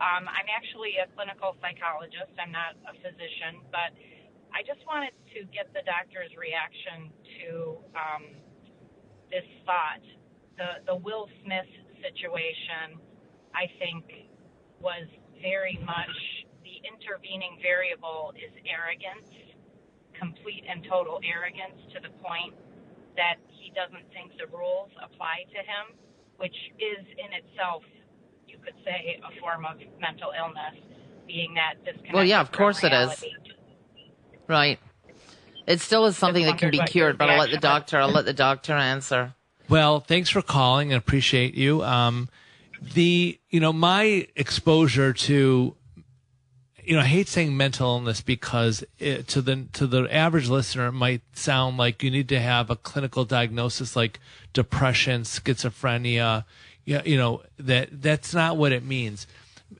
Um, 0.03 0.27
I'm 0.27 0.51
actually 0.51 0.99
a 0.99 1.07
clinical 1.15 1.55
psychologist. 1.63 2.35
I'm 2.35 2.51
not 2.51 2.75
a 2.91 2.93
physician, 2.99 3.63
but 3.71 3.95
I 4.51 4.67
just 4.67 4.83
wanted 4.85 5.15
to 5.31 5.47
get 5.55 5.71
the 5.71 5.87
doctor's 5.87 6.35
reaction 6.35 7.07
to 7.39 7.79
um, 7.95 8.23
this 9.31 9.47
thought. 9.63 10.03
The 10.59 10.83
the 10.91 10.95
Will 10.99 11.29
Smith 11.41 11.71
situation, 12.03 12.99
I 13.55 13.71
think, 13.79 14.26
was 14.81 15.07
very 15.41 15.79
much 15.85 16.45
the 16.63 16.81
intervening 16.85 17.57
variable 17.61 18.33
is 18.35 18.51
arrogance, 18.65 19.29
complete 20.17 20.63
and 20.69 20.83
total 20.89 21.19
arrogance 21.23 21.77
to 21.93 22.01
the 22.01 22.09
point 22.21 22.53
that 23.15 23.37
he 23.47 23.71
doesn't 23.73 24.05
think 24.13 24.33
the 24.37 24.47
rules 24.49 24.89
apply 25.01 25.45
to 25.49 25.59
him, 25.61 25.97
which 26.37 26.55
is 26.77 27.05
in 27.17 27.33
itself 27.33 27.83
you 28.47 28.57
could 28.63 28.73
say, 28.83 29.19
a 29.23 29.39
form 29.39 29.65
of 29.65 29.77
mental 29.99 30.31
illness, 30.37 30.81
being 31.27 31.53
that 31.55 31.83
disconnect. 31.83 32.13
Well, 32.13 32.23
yeah, 32.23 32.41
of 32.41 32.51
course 32.51 32.83
it 32.83 32.93
is. 32.93 33.23
Right. 34.47 34.79
It 35.67 35.81
still 35.81 36.05
is 36.05 36.17
something 36.17 36.45
that 36.45 36.57
can 36.57 36.71
be 36.71 36.79
cured, 36.79 37.17
but 37.17 37.29
I'll 37.29 37.39
let 37.39 37.51
the 37.51 37.57
doctor. 37.57 37.97
I'll 37.99 38.09
let 38.09 38.25
the 38.25 38.33
doctor 38.33 38.73
answer. 38.73 39.33
Well, 39.67 39.99
thanks 39.99 40.29
for 40.29 40.41
calling 40.41 40.93
and 40.93 40.97
appreciate 40.97 41.55
you. 41.55 41.83
Um, 41.83 42.29
the 42.81 43.39
you 43.49 43.59
know 43.59 43.73
my 43.73 44.27
exposure 44.35 45.13
to 45.13 45.75
you 46.83 46.95
know 46.95 47.01
I 47.01 47.05
hate 47.05 47.27
saying 47.27 47.55
mental 47.55 47.95
illness 47.95 48.21
because 48.21 48.83
it, 48.99 49.27
to 49.29 49.41
the 49.41 49.67
to 49.73 49.87
the 49.87 50.13
average 50.13 50.49
listener 50.49 50.87
it 50.87 50.93
might 50.93 51.21
sound 51.33 51.77
like 51.77 52.03
you 52.03 52.11
need 52.11 52.29
to 52.29 52.39
have 52.39 52.69
a 52.69 52.75
clinical 52.75 53.25
diagnosis 53.25 53.95
like 53.95 54.19
depression, 54.53 55.21
schizophrenia, 55.21 56.45
yeah, 56.85 57.01
you 57.03 57.17
know 57.17 57.43
that 57.59 58.01
that's 58.01 58.33
not 58.33 58.57
what 58.57 58.71
it 58.71 58.83
means. 58.83 59.27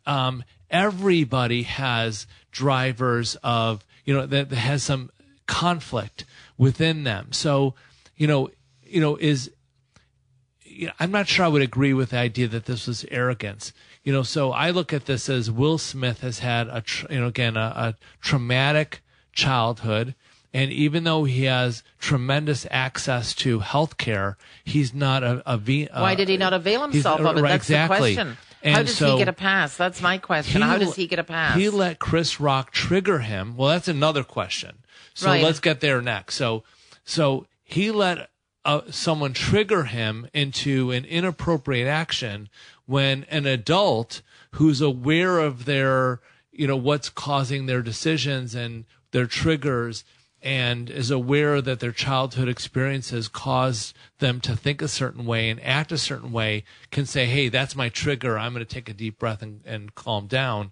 Um, 0.06 0.44
everybody 0.70 1.64
has 1.64 2.28
drivers 2.52 3.38
of 3.44 3.86
you 4.04 4.14
know 4.14 4.26
that, 4.26 4.50
that 4.50 4.56
has 4.56 4.84
some 4.84 5.10
conflict 5.46 6.26
within 6.58 7.04
them. 7.04 7.32
So 7.32 7.76
you 8.18 8.28
know 8.28 8.50
you 8.84 9.00
know 9.00 9.16
is 9.16 9.52
you 10.78 10.88
know, 10.88 10.94
I'm 11.00 11.12
not 11.12 11.28
sure 11.28 11.46
I 11.46 11.50
would 11.50 11.62
agree 11.62 11.94
with 11.94 12.12
the 12.12 12.18
idea 12.18 12.48
that 12.48 12.66
this 12.66 12.88
was 12.88 13.06
arrogance. 13.10 13.74
You 14.04 14.14
know, 14.14 14.24
so 14.24 14.52
I 14.52 14.70
look 14.70 14.94
at 14.94 15.06
this 15.06 15.28
as 15.30 15.50
Will 15.52 15.78
Smith 15.78 16.22
has 16.22 16.40
had 16.40 16.68
a 16.68 16.84
you 17.10 17.20
know 17.20 17.28
again 17.28 17.58
a, 17.58 17.74
a 17.76 17.96
traumatic 18.22 19.02
childhood 19.34 20.16
and 20.54 20.72
even 20.72 21.04
though 21.04 21.26
he 21.26 21.44
has 21.44 21.84
tremendous 22.00 22.66
access 22.72 23.36
to 23.36 23.60
health 23.60 23.98
care, 23.98 24.38
he's 24.64 24.94
not 24.94 25.24
a, 25.24 25.44
a 25.46 25.54
uh, 25.54 26.02
Why 26.02 26.16
did 26.16 26.30
he 26.30 26.38
not 26.38 26.54
avail 26.54 26.82
himself 26.82 27.20
of 27.20 27.38
it? 27.38 27.42
Right, 27.42 27.50
That's 27.50 27.66
exactly. 27.66 28.16
the 28.16 28.16
question. 28.16 28.38
And 28.64 28.76
How 28.76 28.82
does 28.84 28.98
so 28.98 29.12
he 29.12 29.18
get 29.20 29.28
a 29.28 29.34
pass? 29.34 29.78
That's 29.78 30.02
my 30.02 30.18
question. 30.18 30.62
He, 30.62 30.68
How 30.68 30.78
does 30.78 30.96
he 30.96 31.06
get 31.06 31.20
a 31.20 31.24
pass? 31.24 31.56
He 31.56 31.70
let 31.70 32.00
Chris 32.00 32.40
Rock 32.40 32.72
trigger 32.72 33.20
him. 33.20 33.56
Well, 33.56 33.70
that's 33.70 33.88
another 33.88 34.24
question. 34.24 34.80
So 35.14 35.28
right. 35.28 35.44
let's 35.44 35.60
get 35.60 35.80
there 35.80 36.02
next. 36.02 36.36
So, 36.36 36.64
so 37.06 37.46
he 37.64 37.92
let 37.92 38.30
uh, 38.68 38.82
someone 38.92 39.32
trigger 39.32 39.86
him 39.86 40.28
into 40.34 40.92
an 40.92 41.06
inappropriate 41.06 41.88
action 41.88 42.50
when 42.86 43.24
an 43.30 43.46
adult 43.46 44.22
who's 44.52 44.82
aware 44.82 45.40
of 45.40 45.64
their, 45.64 46.20
you 46.52 46.68
know, 46.68 46.76
what's 46.76 47.10
causing 47.10 47.66
their 47.66 47.82
decisions 47.82 48.54
and 48.54 48.84
their 49.12 49.26
triggers 49.26 50.04
and 50.42 50.90
is 50.90 51.10
aware 51.10 51.62
that 51.62 51.80
their 51.80 51.94
childhood 51.94 52.50
experiences 52.50 53.30
caused 53.30 53.96
them 54.20 54.42
to 54.42 54.54
think 54.56 54.82
a 54.82 54.88
certain 54.90 55.26
way 55.26 55.50
and 55.50 55.64
act 55.64 55.94
a 55.94 55.98
certain 55.98 56.34
way 56.34 56.66
can 56.92 57.06
say, 57.06 57.26
hey, 57.26 57.48
that's 57.48 57.76
my 57.76 57.88
trigger. 57.88 58.38
I'm 58.38 58.54
going 58.54 58.66
to 58.66 58.74
take 58.74 58.90
a 58.90 58.94
deep 58.94 59.18
breath 59.18 59.42
and, 59.42 59.62
and 59.66 59.96
calm 59.96 60.28
down. 60.28 60.72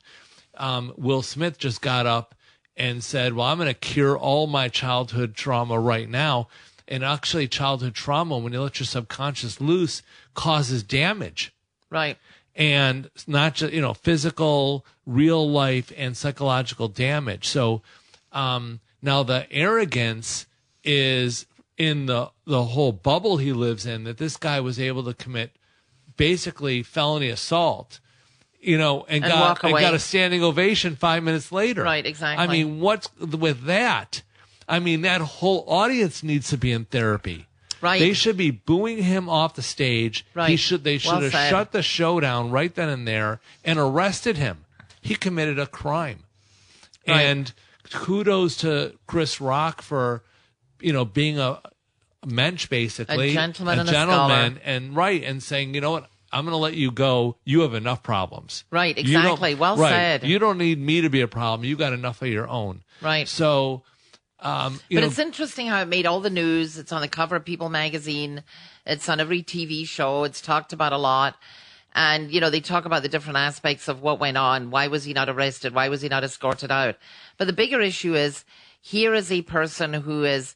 Um, 0.58 0.94
Will 0.98 1.22
Smith 1.22 1.58
just 1.58 1.82
got 1.82 2.06
up 2.06 2.36
and 2.76 3.02
said, 3.02 3.34
well, 3.34 3.48
I'm 3.48 3.58
going 3.58 3.70
to 3.70 3.74
cure 3.74 4.18
all 4.18 4.48
my 4.48 4.68
childhood 4.68 5.34
trauma 5.34 5.80
right 5.80 6.10
now. 6.10 6.50
And 6.88 7.04
actually, 7.04 7.48
childhood 7.48 7.96
trauma, 7.96 8.38
when 8.38 8.54
you 8.54 8.62
let 8.62 8.80
your 8.80 8.86
subconscious 8.86 9.60
loose, 9.60 10.02
causes 10.34 10.84
damage. 10.84 11.54
Right. 11.90 12.18
And 12.56 13.10
not 13.28 13.56
just, 13.56 13.74
you 13.74 13.82
know, 13.82 13.94
physical, 13.94 14.86
real 15.06 15.50
life, 15.50 15.92
and 15.98 16.16
psychological 16.16 16.88
damage. 16.88 17.48
So, 17.48 17.82
um, 18.32 18.82
now 19.02 19.24
the 19.24 19.48
arrogance 19.52 20.46
is 20.84 21.46
in 21.78 22.06
the 22.06 22.30
the 22.46 22.64
whole 22.64 22.92
bubble 22.92 23.38
he 23.38 23.52
lives 23.52 23.86
in 23.86 24.04
that 24.04 24.18
this 24.18 24.38
guy 24.38 24.60
was 24.60 24.80
able 24.80 25.04
to 25.04 25.14
commit 25.14 25.52
basically 26.16 26.82
felony 26.84 27.30
assault 27.30 28.00
you 28.62 28.78
know 28.78 29.06
and, 29.10 29.24
and 29.24 29.34
got 29.34 29.64
and 29.64 29.74
got 29.74 29.94
a 29.94 30.00
standing 30.00 30.42
ovation 30.44 30.96
5 30.96 31.24
minutes 31.24 31.52
later 31.52 31.84
right 31.84 32.06
exactly 32.06 32.44
i 32.44 32.48
mean 32.48 32.80
what's 32.80 33.10
with 33.20 33.64
that 33.64 34.22
i 34.68 34.80
mean 34.80 35.02
that 35.02 35.22
whole 35.22 35.64
audience 35.68 36.24
needs 36.24 36.50
to 36.50 36.58
be 36.58 36.72
in 36.72 36.86
therapy 36.86 37.48
right 37.82 38.00
they 38.00 38.14
should 38.14 38.38
be 38.38 38.52
booing 38.52 39.04
him 39.04 39.30
off 39.30 39.56
the 39.56 39.62
stage 39.62 40.26
right 40.34 40.50
he 40.50 40.56
should 40.56 40.84
they 40.84 40.98
should 40.98 41.12
well 41.12 41.22
have 41.22 41.32
said. 41.32 41.50
shut 41.50 41.72
the 41.72 41.82
show 41.82 42.20
down 42.20 42.52
right 42.52 42.76
then 42.76 42.90
and 42.90 43.08
there 43.08 43.40
and 43.64 43.80
arrested 43.80 44.38
him 44.38 44.66
he 45.02 45.16
committed 45.16 45.60
a 45.60 45.68
crime 45.68 46.24
right. 47.08 47.22
and 47.22 47.54
kudos 47.92 48.58
to 48.58 48.98
Chris 49.08 49.40
Rock 49.40 49.82
for, 49.82 50.24
you 50.80 50.94
know, 50.94 51.06
being 51.06 51.40
a, 51.40 51.62
mensch 52.26 52.68
basically, 52.70 53.30
a 53.30 53.34
gentleman, 53.34 53.78
a 53.78 53.82
and 53.82 53.90
gentleman, 53.90 54.60
and 54.64 54.96
right, 54.96 55.24
and 55.24 55.42
saying, 55.44 55.76
you 55.76 55.82
know 55.82 55.92
what, 55.92 56.10
I'm 56.32 56.46
going 56.46 56.54
to 56.54 56.58
let 56.58 56.74
you 56.74 56.92
go. 56.92 57.38
You 57.46 57.62
have 57.62 57.74
enough 57.74 58.04
problems. 58.04 58.64
Right, 58.72 58.98
exactly. 58.98 59.56
Well 59.56 59.78
right, 59.78 59.90
said. 59.90 60.24
You 60.24 60.40
don't 60.40 60.58
need 60.58 60.80
me 60.80 61.02
to 61.02 61.10
be 61.10 61.22
a 61.22 61.28
problem. 61.28 61.68
You 61.68 61.76
got 61.76 61.94
enough 61.94 62.22
of 62.22 62.28
your 62.28 62.48
own. 62.48 62.84
Right. 63.02 63.28
So, 63.28 63.84
um, 64.46 64.80
but 64.92 65.02
know, 65.02 65.08
it's 65.08 65.18
interesting 65.18 65.66
how 65.66 65.82
it 65.82 65.88
made 65.88 66.06
all 66.06 66.22
the 66.22 66.30
news. 66.30 66.78
It's 66.78 66.92
on 66.92 67.02
the 67.02 67.08
cover 67.08 67.36
of 67.36 67.46
People 67.46 67.70
magazine. 67.70 68.44
It's 68.86 69.10
on 69.10 69.20
every 69.20 69.42
TV 69.42 69.88
show. 69.88 70.24
It's 70.24 70.40
talked 70.40 70.72
about 70.72 70.94
a 70.94 71.00
lot. 71.00 71.36
And, 71.96 72.30
you 72.30 72.40
know, 72.40 72.52
they 72.52 72.60
talk 72.60 72.86
about 72.86 73.02
the 73.02 73.10
different 73.10 73.38
aspects 73.38 73.88
of 73.88 74.04
what 74.04 74.20
went 74.20 74.38
on. 74.38 74.70
Why 74.70 74.88
was 74.88 75.04
he 75.04 75.14
not 75.14 75.30
arrested? 75.30 75.74
Why 75.74 75.90
was 75.90 76.02
he 76.02 76.10
not 76.10 76.24
escorted 76.24 76.70
out? 76.70 76.96
But 77.38 77.48
the 77.48 77.54
bigger 77.54 77.82
issue 77.82 78.14
is 78.14 78.46
here 78.80 79.16
is 79.16 79.32
a 79.32 79.42
person 79.42 79.94
who 79.94 80.24
is 80.24 80.54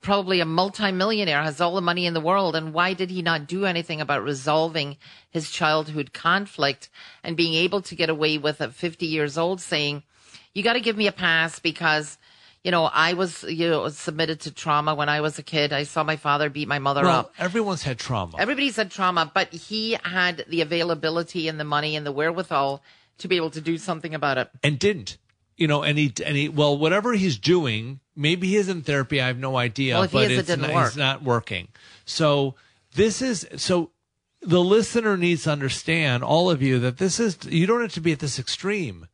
probably 0.00 0.38
a 0.38 0.44
multimillionaire, 0.44 1.42
has 1.42 1.60
all 1.60 1.74
the 1.74 1.80
money 1.80 2.06
in 2.06 2.14
the 2.14 2.20
world. 2.20 2.54
And 2.54 2.72
why 2.72 2.92
did 2.92 3.10
he 3.10 3.20
not 3.20 3.48
do 3.48 3.64
anything 3.64 4.00
about 4.00 4.22
resolving 4.22 4.96
his 5.28 5.50
childhood 5.50 6.12
conflict 6.12 6.88
and 7.24 7.36
being 7.36 7.54
able 7.54 7.80
to 7.82 7.96
get 7.96 8.10
away 8.10 8.38
with 8.38 8.60
at 8.60 8.74
50 8.74 9.06
years 9.06 9.36
old 9.36 9.60
saying, 9.60 10.04
you 10.52 10.62
got 10.62 10.74
to 10.74 10.80
give 10.80 10.96
me 10.96 11.08
a 11.08 11.12
pass 11.12 11.58
because 11.58 12.16
you 12.64 12.70
know, 12.70 12.84
I 12.84 13.12
was, 13.12 13.44
you 13.44 13.68
know, 13.68 13.88
submitted 13.90 14.40
to 14.40 14.50
trauma 14.50 14.94
when 14.94 15.10
I 15.10 15.20
was 15.20 15.38
a 15.38 15.42
kid. 15.42 15.72
I 15.72 15.82
saw 15.82 16.02
my 16.02 16.16
father 16.16 16.48
beat 16.48 16.66
my 16.66 16.78
mother 16.78 17.02
well, 17.02 17.20
up. 17.20 17.34
Everyone's 17.38 17.82
had 17.82 17.98
trauma. 17.98 18.36
Everybody's 18.38 18.76
had 18.76 18.90
trauma, 18.90 19.30
but 19.32 19.52
he 19.52 19.98
had 20.02 20.46
the 20.48 20.62
availability 20.62 21.46
and 21.46 21.60
the 21.60 21.64
money 21.64 21.94
and 21.94 22.06
the 22.06 22.12
wherewithal 22.12 22.82
to 23.18 23.28
be 23.28 23.36
able 23.36 23.50
to 23.50 23.60
do 23.60 23.76
something 23.76 24.14
about 24.14 24.38
it. 24.38 24.50
And 24.62 24.78
didn't. 24.78 25.18
You 25.56 25.68
know, 25.68 25.82
and 25.82 25.98
he, 25.98 26.12
and 26.24 26.36
he, 26.36 26.48
well, 26.48 26.76
whatever 26.76 27.12
he's 27.12 27.38
doing, 27.38 28.00
maybe 28.16 28.48
he 28.48 28.56
is 28.56 28.68
in 28.68 28.82
therapy. 28.82 29.20
I 29.20 29.28
have 29.28 29.38
no 29.38 29.56
idea, 29.56 29.98
well, 29.98 30.08
but 30.10 30.30
is, 30.30 30.38
it's 30.38 30.50
it 30.50 30.58
not, 30.58 30.72
work. 30.72 30.86
it's 30.88 30.96
not 30.96 31.22
working. 31.22 31.68
So 32.06 32.54
this 32.94 33.20
is, 33.20 33.46
so 33.56 33.90
the 34.40 34.60
listener 34.60 35.16
needs 35.16 35.44
to 35.44 35.52
understand, 35.52 36.24
all 36.24 36.50
of 36.50 36.62
you, 36.62 36.78
that 36.80 36.96
this 36.96 37.20
is, 37.20 37.38
you 37.44 37.66
don't 37.66 37.82
have 37.82 37.92
to 37.92 38.00
be 38.00 38.12
at 38.12 38.18
this 38.18 38.38
extreme 38.38 39.06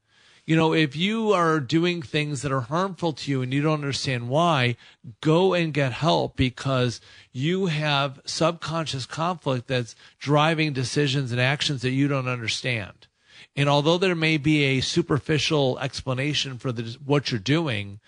you 0.50 0.57
know, 0.57 0.75
if 0.75 0.97
you 0.97 1.30
are 1.30 1.61
doing 1.61 2.02
things 2.02 2.42
that 2.42 2.50
are 2.50 2.62
harmful 2.62 3.12
to 3.12 3.30
you 3.30 3.40
and 3.40 3.54
you 3.54 3.62
don't 3.62 3.75
understand 3.75 4.28
why, 4.28 4.75
go 5.21 5.54
and 5.54 5.73
get 5.73 5.92
help 5.92 6.35
because 6.35 7.00
you 7.30 7.66
have 7.66 8.21
subconscious 8.25 9.07
conflict 9.07 9.69
that's 9.69 9.95
driving 10.19 10.73
decisions 10.73 11.30
and 11.30 11.40
actions 11.40 11.83
that 11.83 11.92
you 11.92 12.09
don't 12.09 12.26
understand. 12.26 13.07
And 13.54 13.69
although 13.69 13.97
there 13.97 14.16
may 14.16 14.38
be 14.38 14.64
a 14.64 14.80
superficial 14.80 15.78
explanation 15.78 16.59
for 16.59 16.73
the, 16.73 16.99
what 17.04 17.30
you're 17.30 17.38
doing, 17.38 18.00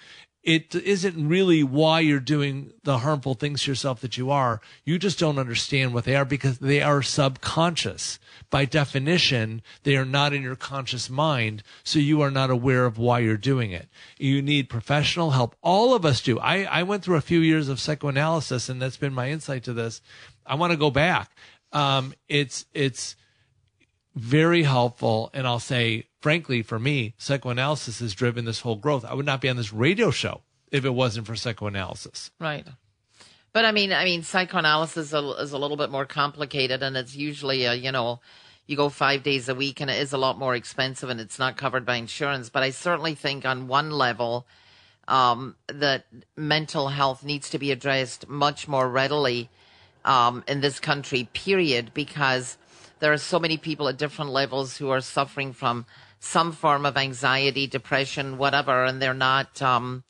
it 0.42 0.74
isn't 0.74 1.28
really 1.28 1.62
why 1.62 2.00
you're 2.00 2.18
doing 2.18 2.72
the 2.82 2.98
harmful 2.98 3.34
things 3.34 3.62
to 3.62 3.70
yourself 3.70 4.00
that 4.00 4.16
you 4.16 4.32
are. 4.32 4.60
You 4.84 4.98
just 4.98 5.20
don't 5.20 5.38
understand 5.38 5.94
what 5.94 6.02
they 6.02 6.16
are 6.16 6.24
because 6.24 6.58
they 6.58 6.82
are 6.82 7.02
subconscious. 7.02 8.18
By 8.52 8.66
definition, 8.66 9.62
they 9.82 9.96
are 9.96 10.04
not 10.04 10.32
in 10.32 10.42
your 10.42 10.54
conscious 10.54 11.10
mind, 11.10 11.64
so 11.82 11.98
you 11.98 12.20
are 12.20 12.30
not 12.30 12.50
aware 12.50 12.86
of 12.86 12.98
why 12.98 13.18
you're 13.18 13.36
doing 13.36 13.72
it. 13.72 13.88
You 14.18 14.40
need 14.42 14.68
professional 14.68 15.32
help. 15.32 15.56
All 15.60 15.94
of 15.94 16.04
us 16.04 16.20
do. 16.20 16.38
I, 16.38 16.62
I 16.64 16.84
went 16.84 17.02
through 17.02 17.16
a 17.16 17.22
few 17.22 17.40
years 17.40 17.68
of 17.68 17.80
psychoanalysis, 17.80 18.68
and 18.68 18.80
that's 18.80 18.96
been 18.96 19.14
my 19.14 19.30
insight 19.30 19.64
to 19.64 19.72
this. 19.72 20.00
I 20.46 20.54
want 20.54 20.70
to 20.70 20.76
go 20.76 20.90
back. 20.90 21.30
Um, 21.72 22.14
it's 22.28 22.66
it's 22.72 23.16
very 24.14 24.62
helpful, 24.62 25.30
and 25.34 25.46
I'll 25.46 25.58
say 25.58 26.04
frankly, 26.22 26.62
for 26.62 26.78
me, 26.78 27.14
psychoanalysis 27.18 27.98
has 27.98 28.14
driven 28.14 28.44
this 28.44 28.60
whole 28.60 28.76
growth. 28.76 29.04
I 29.04 29.14
would 29.14 29.26
not 29.26 29.40
be 29.40 29.48
on 29.48 29.56
this 29.56 29.72
radio 29.72 30.10
show 30.10 30.42
if 30.70 30.84
it 30.84 30.94
wasn't 30.94 31.26
for 31.26 31.36
psychoanalysis. 31.36 32.30
Right. 32.40 32.66
But 33.52 33.66
I 33.66 33.72
mean, 33.72 33.92
I 33.92 34.04
mean, 34.04 34.22
psychoanalysis 34.22 35.12
is 35.12 35.52
a 35.52 35.58
little 35.58 35.76
bit 35.76 35.90
more 35.90 36.06
complicated, 36.06 36.82
and 36.82 36.96
it's 36.96 37.14
usually 37.14 37.64
a, 37.64 37.74
you 37.74 37.92
know, 37.92 38.20
you 38.66 38.76
go 38.76 38.88
five 38.88 39.22
days 39.22 39.48
a 39.48 39.54
week, 39.54 39.80
and 39.80 39.90
it 39.90 40.00
is 40.00 40.12
a 40.12 40.18
lot 40.18 40.38
more 40.38 40.54
expensive, 40.54 41.10
and 41.10 41.20
it's 41.20 41.38
not 41.38 41.58
covered 41.58 41.84
by 41.84 41.96
insurance. 41.96 42.48
But 42.48 42.62
I 42.62 42.70
certainly 42.70 43.14
think 43.14 43.44
on 43.44 43.68
one 43.68 43.90
level, 43.90 44.46
um, 45.06 45.56
that 45.66 46.06
mental 46.36 46.88
health 46.88 47.24
needs 47.24 47.50
to 47.50 47.58
be 47.58 47.70
addressed 47.72 48.28
much 48.28 48.68
more 48.68 48.88
readily 48.88 49.50
um, 50.04 50.44
in 50.48 50.60
this 50.60 50.80
country. 50.80 51.28
Period, 51.34 51.92
because 51.92 52.56
there 53.00 53.12
are 53.12 53.18
so 53.18 53.38
many 53.38 53.58
people 53.58 53.88
at 53.88 53.98
different 53.98 54.30
levels 54.30 54.78
who 54.78 54.88
are 54.88 55.00
suffering 55.00 55.52
from 55.52 55.84
some 56.20 56.52
form 56.52 56.86
of 56.86 56.96
anxiety, 56.96 57.66
depression, 57.66 58.38
whatever, 58.38 58.84
and 58.84 59.02
they're 59.02 59.12
not, 59.12 59.60
um, 59.60 60.04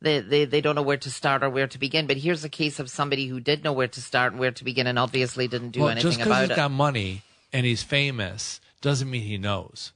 they, 0.00 0.20
they, 0.20 0.44
they 0.44 0.60
don't 0.60 0.74
know 0.74 0.82
where 0.82 0.96
to 0.96 1.10
start 1.10 1.42
or 1.42 1.50
where 1.50 1.66
to 1.66 1.78
begin. 1.78 2.06
But 2.06 2.18
here's 2.18 2.44
a 2.44 2.48
case 2.48 2.78
of 2.78 2.90
somebody 2.90 3.26
who 3.26 3.40
did 3.40 3.64
know 3.64 3.72
where 3.72 3.88
to 3.88 4.00
start 4.00 4.32
and 4.32 4.40
where 4.40 4.52
to 4.52 4.64
begin 4.64 4.86
and 4.86 4.98
obviously 4.98 5.48
didn't 5.48 5.70
do 5.70 5.80
well, 5.80 5.90
anything 5.90 6.20
about 6.22 6.40
he's 6.40 6.44
it. 6.44 6.48
He's 6.50 6.56
got 6.56 6.70
money 6.70 7.22
and 7.52 7.66
he's 7.66 7.82
famous 7.82 8.60
doesn't 8.80 9.10
mean 9.10 9.22
he 9.22 9.38
knows. 9.38 9.92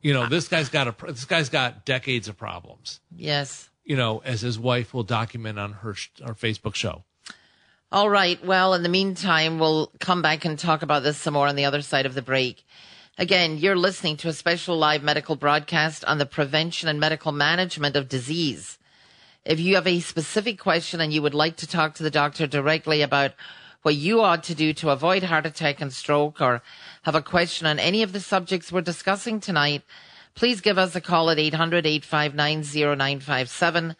You 0.00 0.14
know, 0.14 0.26
this 0.26 0.48
guy's 0.48 0.68
got 0.68 0.86
a 0.86 1.06
this 1.06 1.24
guy's 1.24 1.48
got 1.48 1.84
decades 1.84 2.28
of 2.28 2.36
problems. 2.36 3.00
Yes. 3.14 3.68
You 3.84 3.96
know, 3.96 4.22
as 4.24 4.42
his 4.42 4.58
wife 4.58 4.94
will 4.94 5.02
document 5.02 5.58
on 5.58 5.72
her 5.72 5.94
her 6.24 6.34
Facebook 6.34 6.74
show. 6.74 7.04
All 7.90 8.08
right. 8.08 8.42
Well, 8.44 8.74
in 8.74 8.82
the 8.82 8.88
meantime, 8.88 9.58
we'll 9.58 9.90
come 9.98 10.22
back 10.22 10.44
and 10.44 10.58
talk 10.58 10.82
about 10.82 11.02
this 11.02 11.16
some 11.16 11.34
more 11.34 11.48
on 11.48 11.56
the 11.56 11.64
other 11.64 11.82
side 11.82 12.06
of 12.06 12.14
the 12.14 12.22
break. 12.22 12.64
Again, 13.16 13.58
you're 13.58 13.76
listening 13.76 14.16
to 14.18 14.28
a 14.28 14.32
special 14.32 14.78
live 14.78 15.02
medical 15.02 15.34
broadcast 15.34 16.04
on 16.04 16.18
the 16.18 16.26
prevention 16.26 16.88
and 16.88 17.00
medical 17.00 17.32
management 17.32 17.96
of 17.96 18.08
disease. 18.08 18.77
If 19.44 19.60
you 19.60 19.76
have 19.76 19.86
a 19.86 20.00
specific 20.00 20.58
question 20.58 21.00
and 21.00 21.12
you 21.12 21.22
would 21.22 21.34
like 21.34 21.56
to 21.56 21.66
talk 21.66 21.94
to 21.94 22.02
the 22.02 22.10
doctor 22.10 22.46
directly 22.46 23.00
about 23.02 23.32
what 23.82 23.94
you 23.94 24.20
ought 24.20 24.42
to 24.44 24.54
do 24.54 24.72
to 24.74 24.90
avoid 24.90 25.22
heart 25.22 25.46
attack 25.46 25.80
and 25.80 25.90
stroke 25.92 26.40
or 26.40 26.62
have 27.02 27.14
a 27.14 27.22
question 27.22 27.64
on 27.66 27.78
any 27.78 28.02
of 28.02 28.12
the 28.12 28.20
subjects 28.20 28.72
we're 28.72 28.80
discussing 28.80 29.38
tonight, 29.40 29.82
please 30.34 30.60
give 30.60 30.78
us 30.78 30.96
a 30.96 31.00
call 31.00 31.30
at 31.30 31.38
800-859-0957. 31.38 33.96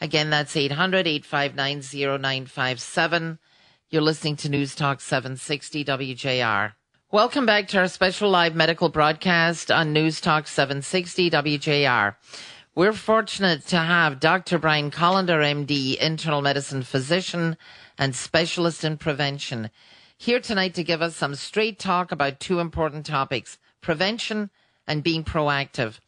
Again, 0.00 0.30
that's 0.30 0.54
800-859-0957. 0.54 3.38
You're 3.90 4.02
listening 4.02 4.36
to 4.36 4.48
News 4.48 4.74
Talk 4.74 5.00
760 5.00 5.84
WJR. 5.84 6.72
Welcome 7.10 7.46
back 7.46 7.68
to 7.68 7.78
our 7.78 7.88
special 7.88 8.28
live 8.28 8.54
medical 8.54 8.90
broadcast 8.90 9.70
on 9.70 9.92
News 9.92 10.20
Talk 10.20 10.46
760 10.46 11.30
WJR. 11.30 12.16
We're 12.78 12.92
fortunate 12.92 13.66
to 13.66 13.76
have 13.76 14.20
Dr. 14.20 14.56
Brian 14.56 14.92
Kolender, 14.92 15.42
MD, 15.42 15.96
internal 15.96 16.40
medicine 16.40 16.84
physician 16.84 17.56
and 17.98 18.14
specialist 18.14 18.84
in 18.84 18.98
prevention, 18.98 19.70
here 20.16 20.38
tonight 20.38 20.74
to 20.74 20.84
give 20.84 21.02
us 21.02 21.16
some 21.16 21.34
straight 21.34 21.80
talk 21.80 22.12
about 22.12 22.38
two 22.38 22.60
important 22.60 23.04
topics, 23.04 23.58
prevention 23.80 24.50
and 24.86 25.02
being 25.02 25.24
proactive. 25.24 25.98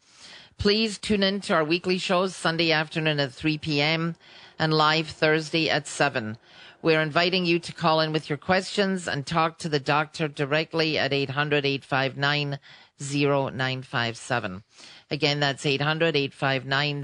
Please 0.57 0.97
tune 0.97 1.23
in 1.23 1.41
to 1.41 1.53
our 1.53 1.65
weekly 1.65 1.97
shows 1.97 2.37
Sunday 2.37 2.71
afternoon 2.71 3.19
at 3.19 3.33
3 3.33 3.57
p.m. 3.57 4.15
and 4.57 4.73
live 4.73 5.09
Thursday 5.09 5.69
at 5.69 5.87
7. 5.87 6.37
We're 6.81 7.01
inviting 7.01 7.45
you 7.45 7.59
to 7.59 7.73
call 7.73 7.99
in 7.99 8.13
with 8.13 8.29
your 8.29 8.37
questions 8.37 9.09
and 9.09 9.25
talk 9.25 9.57
to 9.57 9.67
the 9.67 9.79
doctor 9.79 10.29
directly 10.29 10.97
at 10.97 11.11
800 11.11 11.65
859 11.65 12.59
0957. 13.01 14.63
Again, 15.09 15.39
that's 15.39 15.65
800 15.65 16.15
859 16.15 17.03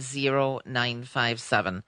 0957. 0.66 1.84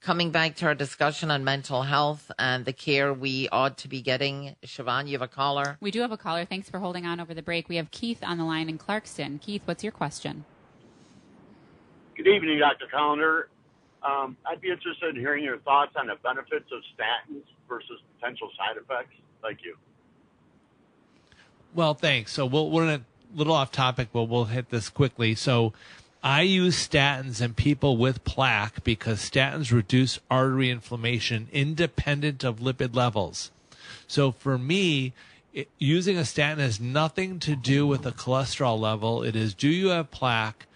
Coming 0.00 0.30
back 0.30 0.54
to 0.56 0.66
our 0.66 0.74
discussion 0.74 1.30
on 1.30 1.42
mental 1.42 1.82
health 1.82 2.30
and 2.38 2.64
the 2.64 2.72
care 2.72 3.12
we 3.12 3.48
ought 3.48 3.78
to 3.78 3.88
be 3.88 4.02
getting. 4.02 4.54
Siobhan, 4.64 5.06
you 5.08 5.14
have 5.14 5.22
a 5.22 5.28
caller? 5.28 5.78
We 5.80 5.90
do 5.90 6.00
have 6.00 6.12
a 6.12 6.16
caller. 6.16 6.44
Thanks 6.44 6.70
for 6.70 6.78
holding 6.78 7.06
on 7.06 7.18
over 7.18 7.34
the 7.34 7.42
break. 7.42 7.68
We 7.68 7.76
have 7.76 7.90
Keith 7.90 8.22
on 8.22 8.38
the 8.38 8.44
line 8.44 8.68
in 8.68 8.78
Clarkston. 8.78 9.40
Keith, 9.40 9.62
what's 9.64 9.82
your 9.82 9.92
question? 9.92 10.44
Good 12.16 12.28
evening, 12.28 12.60
Dr. 12.60 12.86
Kolender. 12.94 13.44
Um, 14.02 14.36
I'd 14.48 14.60
be 14.60 14.70
interested 14.70 15.16
in 15.16 15.20
hearing 15.20 15.42
your 15.42 15.58
thoughts 15.58 15.92
on 15.96 16.06
the 16.06 16.14
benefits 16.22 16.70
of 16.70 16.82
statins 16.96 17.42
versus 17.68 17.98
potential 18.14 18.48
side 18.56 18.76
effects. 18.76 19.16
Thank 19.42 19.64
you. 19.64 19.76
Well, 21.74 21.94
thanks. 21.94 22.32
So 22.32 22.46
we'll, 22.46 22.70
we're 22.70 22.84
in 22.84 23.00
a 23.00 23.00
little 23.36 23.54
off 23.54 23.70
topic, 23.70 24.08
but 24.12 24.24
we'll 24.24 24.46
hit 24.46 24.70
this 24.70 24.88
quickly. 24.88 25.34
So 25.34 25.72
I 26.22 26.42
use 26.42 26.76
statins 26.88 27.40
in 27.40 27.54
people 27.54 27.96
with 27.96 28.24
plaque 28.24 28.82
because 28.82 29.20
statins 29.20 29.70
reduce 29.70 30.18
artery 30.30 30.70
inflammation 30.70 31.48
independent 31.52 32.42
of 32.42 32.58
lipid 32.58 32.96
levels. 32.96 33.52
So 34.08 34.32
for 34.32 34.58
me, 34.58 35.12
it, 35.52 35.68
using 35.78 36.16
a 36.16 36.24
statin 36.24 36.58
has 36.58 36.80
nothing 36.80 37.38
to 37.40 37.54
do 37.54 37.86
with 37.86 38.02
the 38.02 38.12
cholesterol 38.12 38.78
level. 38.78 39.22
It 39.22 39.36
is 39.36 39.54
do 39.54 39.68
you 39.68 39.88
have 39.88 40.10
plaque? 40.10 40.66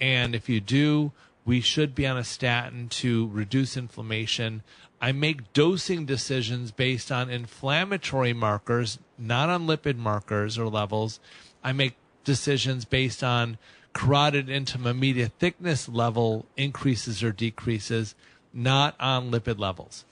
And 0.00 0.34
if 0.34 0.48
you 0.48 0.60
do, 0.60 1.12
we 1.44 1.60
should 1.60 1.94
be 1.94 2.06
on 2.06 2.16
a 2.16 2.24
statin 2.24 2.88
to 2.88 3.28
reduce 3.28 3.76
inflammation. 3.76 4.62
I 5.00 5.12
make 5.12 5.52
dosing 5.52 6.06
decisions 6.06 6.70
based 6.70 7.12
on 7.12 7.28
inflammatory 7.28 8.32
markers, 8.32 8.98
not 9.18 9.50
on 9.50 9.66
lipid 9.66 9.96
markers 9.96 10.58
or 10.58 10.68
levels. 10.68 11.20
I 11.62 11.72
make 11.72 11.94
decisions 12.24 12.84
based 12.84 13.22
on 13.22 13.58
carotid 13.92 14.48
intima 14.48 14.96
media 14.98 15.28
thickness 15.28 15.88
level 15.88 16.46
increases 16.56 17.22
or 17.22 17.32
decreases, 17.32 18.14
not 18.52 18.94
on 18.98 19.30
lipid 19.30 19.58
levels. 19.58 20.04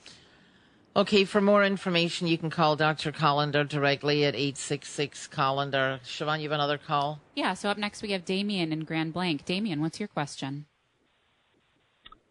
Okay, 0.95 1.25
for 1.25 1.41
more 1.41 1.63
information, 1.63 2.27
you 2.27 2.37
can 2.37 2.51
call 2.51 2.75
Dr. 2.75 3.11
Kolender 3.11 3.67
directly 3.67 4.25
at 4.25 4.35
866 4.35 5.27
Kolender. 5.27 5.99
Siobhan, 6.01 6.37
you 6.37 6.43
have 6.43 6.51
another 6.51 6.77
call? 6.77 7.19
Yeah, 7.35 7.55
so 7.55 7.69
up 7.69 7.79
next 7.79 8.03
we 8.03 8.11
have 8.11 8.25
Damien 8.25 8.71
in 8.71 8.83
Grand 8.83 9.11
Blanc. 9.11 9.43
Damien, 9.43 9.81
what's 9.81 9.99
your 9.99 10.07
question? 10.07 10.65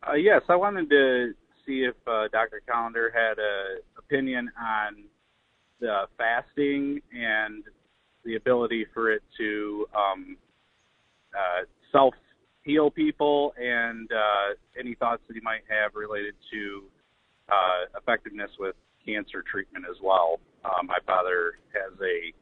Uh, 0.08 0.14
yes, 0.14 0.42
I 0.48 0.54
wanted 0.54 0.88
to 0.90 1.34
see 1.66 1.84
if 1.84 1.96
uh, 2.06 2.28
Dr. 2.28 2.62
Kolender 2.68 3.12
had 3.12 3.38
an 3.38 3.80
opinion 3.98 4.48
on 4.60 5.04
the 5.80 6.06
fasting 6.16 7.00
and 7.12 7.64
the 8.24 8.36
ability 8.36 8.86
for 8.92 9.10
it 9.10 9.22
to 9.38 9.86
um, 9.94 10.36
uh, 11.34 11.64
self 11.90 12.14
heal 12.62 12.90
people, 12.90 13.54
and 13.60 14.10
uh, 14.12 14.54
any 14.78 14.94
thoughts 14.94 15.22
that 15.28 15.34
you 15.34 15.42
might 15.42 15.62
have 15.68 15.94
related 15.94 16.34
to 16.52 16.84
uh, 17.48 17.98
effectiveness 17.98 18.50
with 18.58 18.76
cancer 19.04 19.42
treatment 19.50 19.84
as 19.90 19.96
well. 20.02 20.38
Um, 20.64 20.86
my 20.86 20.98
father 21.06 21.54
has 21.74 21.92
a 22.00 22.32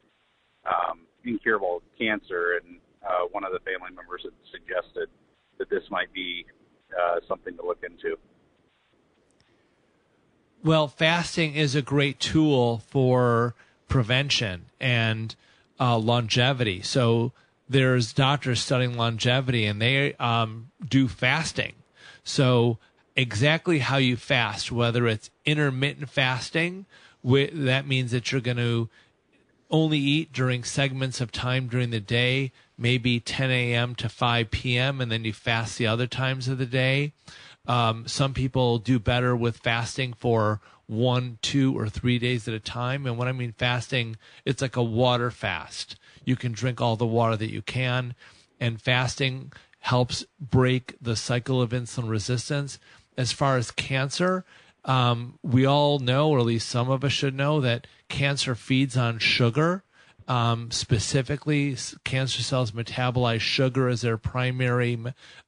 um, 0.69 1.01
incurable 1.25 1.83
cancer, 1.99 2.61
and 2.63 2.79
uh, 3.03 3.27
one 3.33 3.45
of 3.45 3.53
the 3.53 3.61
family 3.61 3.95
members 3.95 4.23
had 4.25 4.33
suggested 4.53 5.09
that 5.59 5.71
this 5.71 5.83
might 5.91 6.13
be 6.13 6.45
uh, 6.99 7.21
something 7.29 7.57
to 7.57 7.65
look 7.65 7.83
into. 7.83 8.17
Well, 10.63 10.89
fasting 10.89 11.55
is 11.55 11.75
a 11.75 11.81
great 11.81 12.21
tool 12.21 12.79
for 12.79 13.55
prevention 13.89 14.67
and 14.79 15.35
uh, 15.81 15.97
longevity. 15.97 16.83
So 16.83 17.33
there's 17.69 18.13
doctors 18.13 18.61
studying 18.61 18.97
longevity, 18.97 19.65
and 19.65 19.81
they 19.81 20.15
um, 20.15 20.71
do 20.87 21.09
fasting. 21.09 21.75
So 22.23 22.79
exactly 23.17 23.79
how 23.79 23.97
you 23.97 24.17
fast, 24.17 24.71
whether 24.71 25.07
it's 25.07 25.31
intermittent 25.45 26.11
fasting, 26.11 26.87
that 27.25 27.87
means 27.87 28.11
that 28.11 28.31
you're 28.31 28.41
going 28.41 28.57
to 28.57 28.89
only 29.71 29.99
eat 29.99 30.33
during 30.33 30.65
segments 30.65 31.21
of 31.21 31.31
time 31.31 31.69
during 31.69 31.91
the 31.91 32.01
day, 32.01 32.51
maybe 32.77 33.21
10 33.21 33.51
a.m. 33.51 33.95
to 33.95 34.09
5 34.09 34.51
p.m., 34.51 35.01
and 35.01 35.13
then 35.13 35.25
you 35.25 35.33
fast 35.33 35.79
the 35.79 35.87
other 35.87 36.07
times 36.07 36.49
of 36.49 36.59
the 36.59 36.67
day. 36.67 37.13
Um, 37.67 38.09
some 38.09 38.35
people 38.35 38.79
do 38.79 38.99
better 38.99 39.37
with 39.37 39.59
fasting 39.59 40.13
for 40.15 40.61
one, 40.91 41.39
two, 41.41 41.79
or 41.79 41.89
three 41.89 42.19
days 42.19 42.49
at 42.49 42.55
a 42.55 42.59
time. 42.59 43.07
And 43.07 43.17
when 43.17 43.29
I 43.29 43.33
mean 43.33 43.55
fasting, 43.57 44.17
it's 44.45 44.61
like 44.61 44.77
a 44.77 44.83
water 44.83 45.31
fast. 45.31 45.97
You 46.25 46.35
can 46.35 46.51
drink 46.51 46.81
all 46.81 46.97
the 46.97 47.07
water 47.07 47.37
that 47.37 47.53
you 47.53 47.63
can, 47.63 48.15
and 48.59 48.83
fasting 48.83 49.53
helps 49.79 50.25
break 50.41 50.97
the 51.01 51.15
cycle 51.15 51.63
of 51.63 51.71
insulin 51.71 52.09
resistance. 52.09 52.79
As 53.17 53.31
far 53.31 53.57
as 53.57 53.71
cancer, 53.71 54.45
um, 54.85 55.39
we 55.43 55.65
all 55.65 56.01
know, 56.01 56.29
or 56.29 56.41
at 56.41 56.47
least 56.47 56.69
some 56.69 56.91
of 56.91 57.05
us 57.05 57.13
should 57.13 57.35
know, 57.35 57.61
that 57.61 57.87
cancer 58.09 58.55
feeds 58.57 58.97
on 58.97 59.19
sugar. 59.19 59.85
Um, 60.27 60.71
specifically, 60.71 61.77
cancer 62.05 62.43
cells 62.43 62.73
metabolize 62.73 63.41
sugar 63.41 63.89
as 63.89 64.01
their 64.01 64.17
primary 64.17 64.99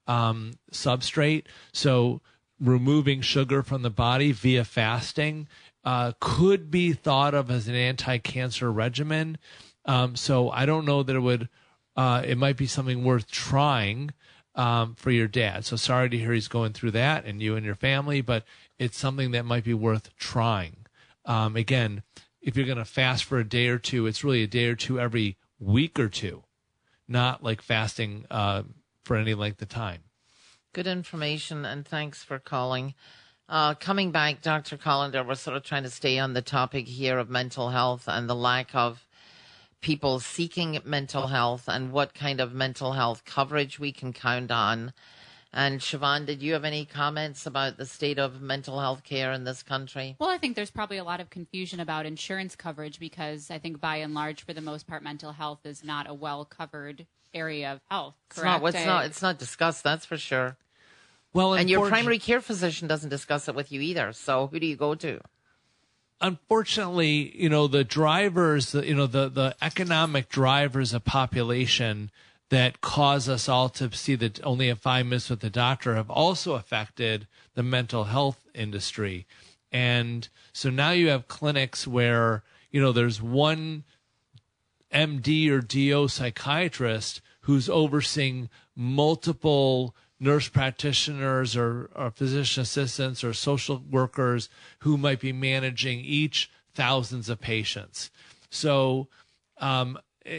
um, 0.06 0.52
substrate. 0.72 1.44
So, 1.72 2.20
removing 2.62 3.20
sugar 3.20 3.62
from 3.62 3.82
the 3.82 3.90
body 3.90 4.32
via 4.32 4.64
fasting 4.64 5.48
uh, 5.84 6.12
could 6.20 6.70
be 6.70 6.92
thought 6.92 7.34
of 7.34 7.50
as 7.50 7.66
an 7.68 7.74
anti-cancer 7.74 8.70
regimen. 8.70 9.36
Um, 9.84 10.14
so, 10.14 10.50
I 10.50 10.64
don't 10.64 10.84
know 10.84 11.02
that 11.02 11.16
it 11.16 11.20
would. 11.20 11.48
Uh, 11.96 12.22
it 12.24 12.38
might 12.38 12.56
be 12.56 12.66
something 12.66 13.04
worth 13.04 13.30
trying 13.30 14.12
um, 14.54 14.94
for 14.94 15.10
your 15.10 15.28
dad. 15.28 15.64
So 15.64 15.76
sorry 15.76 16.08
to 16.10 16.18
hear 16.18 16.32
he's 16.32 16.48
going 16.48 16.72
through 16.72 16.92
that, 16.92 17.24
and 17.24 17.42
you 17.42 17.56
and 17.56 17.66
your 17.66 17.74
family. 17.74 18.20
But 18.20 18.44
it's 18.78 18.96
something 18.96 19.32
that 19.32 19.44
might 19.44 19.64
be 19.64 19.74
worth 19.74 20.14
trying. 20.16 20.86
Um, 21.24 21.56
again, 21.56 22.02
if 22.40 22.56
you're 22.56 22.66
going 22.66 22.78
to 22.78 22.84
fast 22.84 23.24
for 23.24 23.38
a 23.38 23.48
day 23.48 23.68
or 23.68 23.78
two, 23.78 24.06
it's 24.06 24.24
really 24.24 24.42
a 24.42 24.48
day 24.48 24.66
or 24.66 24.74
two 24.74 24.98
every 24.98 25.36
week 25.58 25.98
or 25.98 26.08
two, 26.08 26.42
not 27.06 27.42
like 27.42 27.62
fasting 27.62 28.26
uh, 28.30 28.62
for 29.04 29.16
any 29.16 29.34
length 29.34 29.62
of 29.62 29.68
time. 29.68 30.02
Good 30.72 30.86
information, 30.86 31.64
and 31.64 31.86
thanks 31.86 32.24
for 32.24 32.38
calling. 32.38 32.94
Uh, 33.48 33.74
coming 33.74 34.10
back, 34.10 34.40
Dr. 34.40 34.78
Kolender, 34.78 35.26
we're 35.26 35.34
sort 35.34 35.56
of 35.56 35.64
trying 35.64 35.82
to 35.82 35.90
stay 35.90 36.18
on 36.18 36.32
the 36.32 36.42
topic 36.42 36.86
here 36.86 37.18
of 37.18 37.28
mental 37.28 37.70
health 37.70 38.04
and 38.06 38.28
the 38.28 38.34
lack 38.34 38.74
of 38.74 39.06
people 39.82 40.20
seeking 40.20 40.78
mental 40.84 41.26
health 41.26 41.68
and 41.68 41.92
what 41.92 42.14
kind 42.14 42.40
of 42.40 42.54
mental 42.54 42.92
health 42.92 43.24
coverage 43.24 43.78
we 43.78 43.92
can 43.92 44.12
count 44.12 44.50
on 44.50 44.92
and 45.54 45.80
Siobhan, 45.80 46.24
did 46.24 46.42
you 46.42 46.54
have 46.54 46.64
any 46.64 46.86
comments 46.86 47.44
about 47.44 47.76
the 47.76 47.84
state 47.84 48.18
of 48.18 48.40
mental 48.40 48.80
health 48.80 49.04
care 49.04 49.32
in 49.32 49.44
this 49.44 49.62
country? 49.62 50.16
Well, 50.18 50.30
I 50.30 50.38
think 50.38 50.56
there's 50.56 50.70
probably 50.70 50.96
a 50.96 51.04
lot 51.04 51.20
of 51.20 51.28
confusion 51.28 51.78
about 51.78 52.06
insurance 52.06 52.56
coverage 52.56 52.98
because 52.98 53.50
I 53.50 53.58
think 53.58 53.78
by 53.78 53.96
and 53.96 54.14
large, 54.14 54.46
for 54.46 54.54
the 54.54 54.62
most 54.62 54.86
part, 54.86 55.02
mental 55.02 55.32
health 55.32 55.60
is 55.64 55.84
not 55.84 56.08
a 56.08 56.14
well 56.14 56.46
covered 56.46 57.06
area 57.34 57.72
of 57.72 57.80
health. 57.90 58.14
Correct? 58.28 58.64
It's 58.64 58.74
not, 58.74 58.74
it's 58.74 58.86
not, 58.86 59.04
it's 59.06 59.22
not 59.22 59.38
discussed, 59.38 59.82
that's 59.82 60.04
for 60.04 60.16
sure. 60.16 60.56
Well, 61.32 61.54
and 61.54 61.70
your 61.70 61.88
primary 61.88 62.18
care 62.18 62.40
physician 62.40 62.88
doesn't 62.88 63.08
discuss 63.08 63.48
it 63.48 63.54
with 63.54 63.72
you 63.72 63.80
either. 63.80 64.12
So 64.12 64.48
who 64.48 64.60
do 64.60 64.66
you 64.66 64.76
go 64.76 64.94
to? 64.96 65.20
Unfortunately, 66.20 67.32
you 67.34 67.48
know, 67.48 67.66
the 67.66 67.84
drivers, 67.84 68.74
you 68.74 68.94
know, 68.94 69.06
the, 69.06 69.28
the 69.28 69.56
economic 69.60 70.28
drivers 70.28 70.92
of 70.92 71.04
population 71.04 72.10
that 72.50 72.82
cause 72.82 73.30
us 73.30 73.48
all 73.48 73.70
to 73.70 73.90
see 73.92 74.14
that 74.14 74.44
only 74.44 74.68
have 74.68 74.78
five 74.78 75.06
miss 75.06 75.30
with 75.30 75.40
the 75.40 75.48
doctor 75.48 75.94
have 75.94 76.10
also 76.10 76.54
affected 76.54 77.26
the 77.54 77.62
mental 77.62 78.04
health 78.04 78.44
industry. 78.54 79.26
And 79.72 80.28
so 80.52 80.68
now 80.68 80.90
you 80.90 81.08
have 81.08 81.28
clinics 81.28 81.86
where, 81.86 82.42
you 82.70 82.80
know, 82.80 82.92
there's 82.92 83.22
one 83.22 83.84
MD 84.92 85.48
or 85.50 85.60
DO 85.60 86.08
psychiatrist 86.08 87.20
who's 87.42 87.68
overseeing 87.68 88.48
multiple 88.76 89.94
nurse 90.20 90.48
practitioners 90.48 91.56
or, 91.56 91.90
or 91.94 92.10
physician 92.10 92.62
assistants 92.62 93.24
or 93.24 93.32
social 93.32 93.82
workers 93.90 94.48
who 94.80 94.96
might 94.96 95.20
be 95.20 95.32
managing 95.32 96.00
each 96.00 96.50
thousands 96.74 97.28
of 97.28 97.40
patients. 97.40 98.10
So, 98.48 99.08
um, 99.58 99.98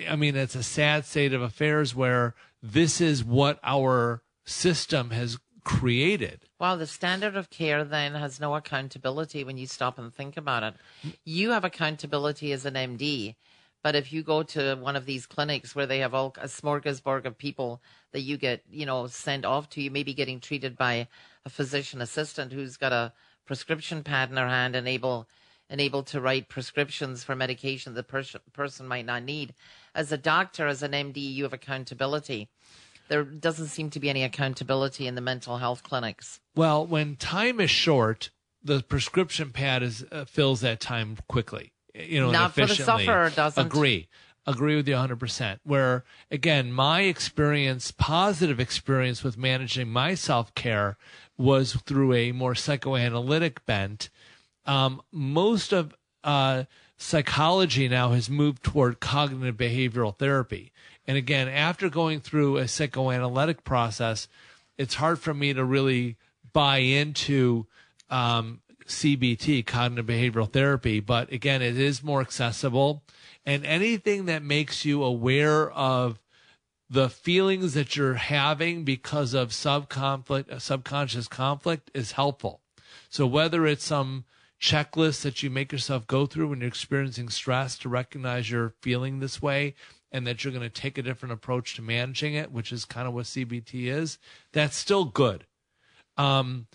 I 0.09 0.15
mean, 0.15 0.35
it's 0.35 0.55
a 0.55 0.63
sad 0.63 1.05
state 1.05 1.33
of 1.33 1.41
affairs 1.41 1.93
where 1.93 2.33
this 2.61 3.01
is 3.01 3.23
what 3.23 3.59
our 3.63 4.21
system 4.45 5.09
has 5.11 5.37
created. 5.63 6.41
Wow, 6.59 6.75
the 6.75 6.87
standard 6.87 7.35
of 7.35 7.49
care 7.49 7.83
then 7.83 8.15
has 8.15 8.39
no 8.39 8.55
accountability 8.55 9.43
when 9.43 9.57
you 9.57 9.67
stop 9.67 9.97
and 9.97 10.13
think 10.13 10.37
about 10.37 10.63
it. 10.63 10.75
You 11.25 11.51
have 11.51 11.65
accountability 11.65 12.51
as 12.51 12.65
an 12.65 12.75
MD, 12.75 13.35
but 13.83 13.95
if 13.95 14.13
you 14.13 14.23
go 14.23 14.43
to 14.43 14.75
one 14.75 14.95
of 14.95 15.05
these 15.05 15.25
clinics 15.25 15.75
where 15.75 15.85
they 15.85 15.99
have 15.99 16.13
all 16.13 16.33
a 16.39 16.47
smorgasbord 16.47 17.25
of 17.25 17.37
people 17.37 17.81
that 18.13 18.21
you 18.21 18.37
get, 18.37 18.63
you 18.71 18.85
know, 18.85 19.07
sent 19.07 19.45
off 19.45 19.69
to, 19.71 19.81
you 19.81 19.91
may 19.91 20.03
be 20.03 20.13
getting 20.13 20.39
treated 20.39 20.77
by 20.77 21.07
a 21.45 21.49
physician 21.49 22.01
assistant 22.01 22.53
who's 22.53 22.77
got 22.77 22.93
a 22.93 23.11
prescription 23.45 24.01
pad 24.01 24.31
in 24.31 24.37
her 24.37 24.47
hand 24.47 24.75
and 24.75 24.87
able 24.87 25.27
and 25.69 25.81
able 25.81 26.03
to 26.03 26.21
write 26.21 26.49
prescriptions 26.49 27.23
for 27.23 27.35
medication 27.35 27.93
the 27.93 28.03
pers- 28.03 28.35
person 28.53 28.87
might 28.87 29.05
not 29.05 29.23
need. 29.23 29.53
As 29.93 30.11
a 30.11 30.17
doctor, 30.17 30.67
as 30.67 30.83
an 30.83 30.91
MD, 30.91 31.17
you 31.17 31.43
have 31.43 31.53
accountability. 31.53 32.49
There 33.09 33.23
doesn't 33.23 33.67
seem 33.67 33.89
to 33.91 33.99
be 33.99 34.09
any 34.09 34.23
accountability 34.23 35.07
in 35.07 35.15
the 35.15 35.21
mental 35.21 35.57
health 35.57 35.83
clinics. 35.83 36.39
Well, 36.55 36.85
when 36.85 37.15
time 37.15 37.59
is 37.59 37.69
short, 37.69 38.29
the 38.63 38.81
prescription 38.81 39.51
pad 39.51 39.83
is 39.83 40.05
uh, 40.11 40.25
fills 40.25 40.61
that 40.61 40.79
time 40.79 41.17
quickly. 41.27 41.72
You 41.93 42.21
know, 42.21 42.31
not 42.31 42.53
for 42.53 42.65
the 42.65 42.75
sufferer. 42.75 43.29
Doesn't 43.29 43.65
agree. 43.65 44.07
Agree 44.45 44.75
with 44.75 44.87
you 44.89 44.95
100%. 44.95 45.59
Where, 45.63 46.03
again, 46.29 46.71
my 46.73 47.01
experience, 47.01 47.91
positive 47.91 48.59
experience 48.59 49.23
with 49.23 49.37
managing 49.37 49.89
my 49.89 50.15
self 50.15 50.53
care 50.53 50.97
was 51.37 51.73
through 51.73 52.13
a 52.13 52.31
more 52.31 52.55
psychoanalytic 52.55 53.65
bent 53.65 54.09
um, 54.65 55.01
most 55.11 55.73
of 55.73 55.93
uh, 56.23 56.63
psychology 56.97 57.87
now 57.87 58.11
has 58.11 58.29
moved 58.29 58.63
toward 58.63 58.99
cognitive 58.99 59.57
behavioral 59.57 60.17
therapy. 60.17 60.71
And 61.05 61.17
again, 61.17 61.49
after 61.49 61.89
going 61.89 62.21
through 62.21 62.57
a 62.57 62.67
psychoanalytic 62.67 63.63
process, 63.63 64.27
it's 64.77 64.95
hard 64.95 65.19
for 65.19 65.33
me 65.33 65.53
to 65.53 65.65
really 65.65 66.17
buy 66.53 66.77
into 66.77 67.67
um, 68.09 68.61
CBT, 68.87 69.65
cognitive 69.65 70.05
behavioral 70.05 70.51
therapy. 70.51 70.99
But 70.99 71.31
again, 71.31 71.61
it 71.61 71.77
is 71.77 72.03
more 72.03 72.21
accessible. 72.21 73.03
And 73.45 73.65
anything 73.65 74.25
that 74.25 74.43
makes 74.43 74.85
you 74.85 75.03
aware 75.03 75.71
of 75.71 76.19
the 76.89 77.09
feelings 77.09 77.73
that 77.73 77.95
you're 77.95 78.15
having 78.15 78.83
because 78.83 79.33
of 79.33 79.53
sub 79.53 79.89
conflict, 79.89 80.61
subconscious 80.61 81.27
conflict 81.27 81.89
is 81.93 82.13
helpful. 82.13 82.61
So 83.09 83.25
whether 83.25 83.65
it's 83.65 83.83
some 83.83 84.25
checklist 84.61 85.23
that 85.23 85.43
you 85.43 85.49
make 85.49 85.71
yourself 85.71 86.07
go 86.07 86.25
through 86.25 86.47
when 86.47 86.59
you're 86.59 86.67
experiencing 86.67 87.29
stress 87.29 87.77
to 87.79 87.89
recognize 87.89 88.49
you're 88.49 88.73
feeling 88.81 89.19
this 89.19 89.41
way 89.41 89.75
and 90.11 90.25
that 90.27 90.43
you're 90.43 90.53
going 90.53 90.63
to 90.63 90.69
take 90.69 90.97
a 90.97 91.01
different 91.01 91.33
approach 91.33 91.75
to 91.75 91.81
managing 91.81 92.35
it, 92.35 92.51
which 92.51 92.71
is 92.71 92.85
kind 92.85 93.07
of 93.07 93.13
what 93.13 93.25
CBT 93.25 93.87
is, 93.87 94.19
that's 94.53 94.77
still 94.77 95.05
good. 95.05 95.45
Um, 96.15 96.67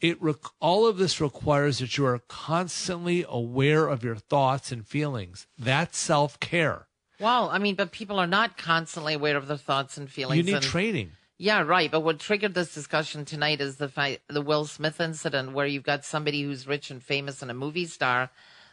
it 0.00 0.20
rec- 0.22 0.36
all 0.60 0.86
of 0.86 0.96
this 0.98 1.20
requires 1.20 1.78
that 1.78 1.96
you 1.96 2.06
are 2.06 2.20
constantly 2.28 3.24
aware 3.28 3.88
of 3.88 4.04
your 4.04 4.16
thoughts 4.16 4.70
and 4.72 4.86
feelings. 4.86 5.46
That's 5.58 5.98
self 5.98 6.38
care. 6.40 6.86
Well, 7.20 7.50
I 7.50 7.58
mean, 7.58 7.74
but 7.74 7.90
people 7.90 8.18
are 8.18 8.26
not 8.28 8.56
constantly 8.56 9.14
aware 9.14 9.36
of 9.36 9.48
their 9.48 9.56
thoughts 9.56 9.96
and 9.98 10.10
feelings. 10.10 10.36
You 10.38 10.42
need 10.44 10.54
and- 10.54 10.64
training. 10.64 11.12
Yeah, 11.40 11.62
right. 11.62 11.88
But 11.88 12.00
what 12.00 12.18
triggered 12.18 12.54
this 12.54 12.74
discussion 12.74 13.24
tonight 13.24 13.60
is 13.60 13.76
the 13.76 13.88
fi- 13.88 14.18
the 14.28 14.42
Will 14.42 14.64
Smith 14.64 15.00
incident, 15.00 15.52
where 15.52 15.66
you've 15.66 15.84
got 15.84 16.04
somebody 16.04 16.42
who's 16.42 16.66
rich 16.66 16.90
and 16.90 17.00
famous 17.00 17.42
and 17.42 17.50
a 17.50 17.54
movie 17.54 17.86
star 17.86 18.30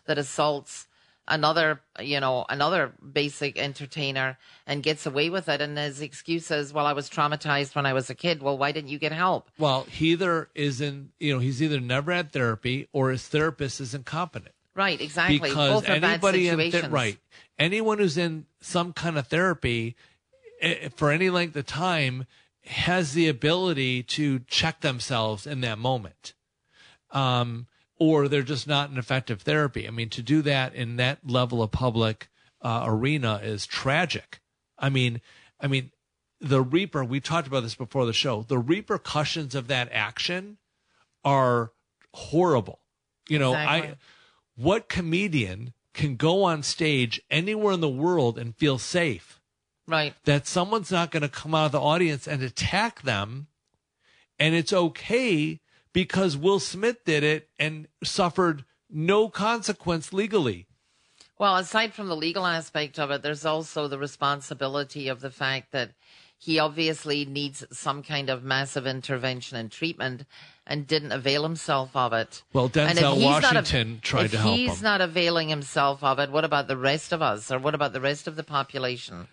that 0.07 0.17
assaults 0.17 0.87
another, 1.27 1.81
you 1.99 2.19
know, 2.19 2.45
another 2.49 2.93
basic 3.13 3.57
entertainer 3.57 4.37
and 4.67 4.83
gets 4.83 5.05
away 5.05 5.29
with 5.29 5.49
it. 5.49 5.61
And 5.61 5.77
his 5.77 6.01
excuse 6.01 6.51
is, 6.51 6.73
well, 6.73 6.85
I 6.85 6.93
was 6.93 7.09
traumatized 7.09 7.75
when 7.75 7.85
I 7.85 7.93
was 7.93 8.09
a 8.09 8.15
kid. 8.15 8.41
Well, 8.41 8.57
why 8.57 8.71
didn't 8.71 8.89
you 8.89 8.99
get 8.99 9.11
help? 9.11 9.49
Well, 9.57 9.83
he 9.89 10.11
either 10.11 10.49
isn't, 10.55 11.11
you 11.19 11.33
know, 11.33 11.39
he's 11.39 11.61
either 11.61 11.79
never 11.79 12.11
had 12.11 12.31
therapy 12.31 12.87
or 12.93 13.11
his 13.11 13.27
therapist 13.27 13.81
is 13.81 13.93
incompetent. 13.93 14.53
Right, 14.75 14.99
exactly. 14.99 15.39
Because 15.39 15.81
Both 15.81 15.89
anybody 15.89 16.49
in 16.49 16.57
th- 16.59 16.85
right, 16.87 17.17
anyone 17.57 17.97
who's 17.97 18.17
in 18.17 18.45
some 18.59 18.91
kind 18.91 19.17
of 19.17 19.27
therapy 19.27 19.95
eh, 20.61 20.89
for 20.95 21.11
any 21.11 21.29
length 21.29 21.55
of 21.55 21.65
time 21.65 22.25
has 22.65 23.13
the 23.13 23.29
ability 23.29 24.03
to 24.03 24.39
check 24.39 24.81
themselves 24.81 25.47
in 25.47 25.61
that 25.61 25.77
moment. 25.77 26.33
Um, 27.11 27.67
or 27.97 28.27
they're 28.27 28.43
just 28.43 28.67
not 28.67 28.89
an 28.89 28.97
effective 28.97 29.41
therapy. 29.41 29.87
I 29.87 29.91
mean, 29.91 30.09
to 30.09 30.21
do 30.21 30.41
that 30.43 30.73
in 30.75 30.97
that 30.97 31.19
level 31.29 31.61
of 31.61 31.71
public 31.71 32.29
uh, 32.61 32.83
arena 32.85 33.39
is 33.43 33.65
tragic. 33.65 34.41
I 34.77 34.89
mean, 34.89 35.21
I 35.59 35.67
mean, 35.67 35.91
the 36.41 36.61
reaper. 36.61 37.03
We 37.03 37.19
talked 37.19 37.47
about 37.47 37.63
this 37.63 37.75
before 37.75 38.05
the 38.05 38.13
show. 38.13 38.41
The 38.41 38.57
repercussions 38.59 39.55
of 39.55 39.67
that 39.67 39.89
action 39.91 40.57
are 41.23 41.71
horrible. 42.13 42.79
You 43.29 43.39
know, 43.39 43.53
I 43.53 43.95
what 44.55 44.89
comedian 44.89 45.73
can 45.93 46.15
go 46.17 46.43
on 46.43 46.63
stage 46.63 47.21
anywhere 47.31 47.73
in 47.73 47.81
the 47.81 47.89
world 47.89 48.37
and 48.37 48.55
feel 48.55 48.77
safe 48.77 49.39
Right. 49.87 50.13
that 50.25 50.45
someone's 50.47 50.91
not 50.91 51.11
going 51.11 51.21
to 51.21 51.29
come 51.29 51.55
out 51.55 51.67
of 51.67 51.71
the 51.71 51.81
audience 51.81 52.27
and 52.27 52.41
attack 52.43 53.03
them 53.03 53.47
and 54.37 54.53
it's 54.55 54.73
okay 54.73 55.61
because 55.95 56.35
Will 56.35 56.59
Smith 56.59 57.05
did 57.05 57.23
it 57.23 57.47
and 57.57 57.87
suffered 58.03 58.65
no 58.89 59.29
consequence 59.29 60.11
legally. 60.11 60.67
Well, 61.39 61.55
aside 61.55 61.93
from 61.93 62.07
the 62.09 62.15
legal 62.17 62.45
aspect 62.45 62.99
of 62.99 63.11
it, 63.11 63.21
there's 63.23 63.45
also 63.45 63.87
the 63.87 63.97
responsibility 63.97 65.07
of 65.07 65.21
the 65.21 65.31
fact 65.31 65.71
that 65.71 65.91
he 66.37 66.59
obviously 66.59 67.23
needs 67.23 67.63
some 67.71 68.03
kind 68.03 68.29
of 68.29 68.43
massive 68.43 68.85
intervention 68.85 69.57
and 69.57 69.71
treatment 69.71 70.25
and 70.67 70.85
didn't 70.85 71.13
avail 71.13 71.43
himself 71.43 71.95
of 71.95 72.11
it. 72.11 72.43
Well, 72.51 72.69
Denzel 72.69 73.15
he's 73.15 73.25
av- 73.25 73.43
Washington 73.43 73.99
tried 74.01 74.31
to 74.31 74.37
help 74.37 74.53
If 74.53 74.59
he's 74.59 74.77
him. 74.79 74.83
not 74.83 74.99
availing 74.99 75.47
himself 75.47 76.03
of 76.03 76.19
it, 76.19 76.29
what 76.29 76.43
about 76.43 76.67
the 76.67 76.77
rest 76.77 77.13
of 77.13 77.21
us 77.21 77.49
or 77.51 77.57
what 77.57 77.73
about 77.73 77.93
the 77.93 78.01
rest 78.01 78.27
of 78.27 78.35
the 78.35 78.43
population? 78.43 79.27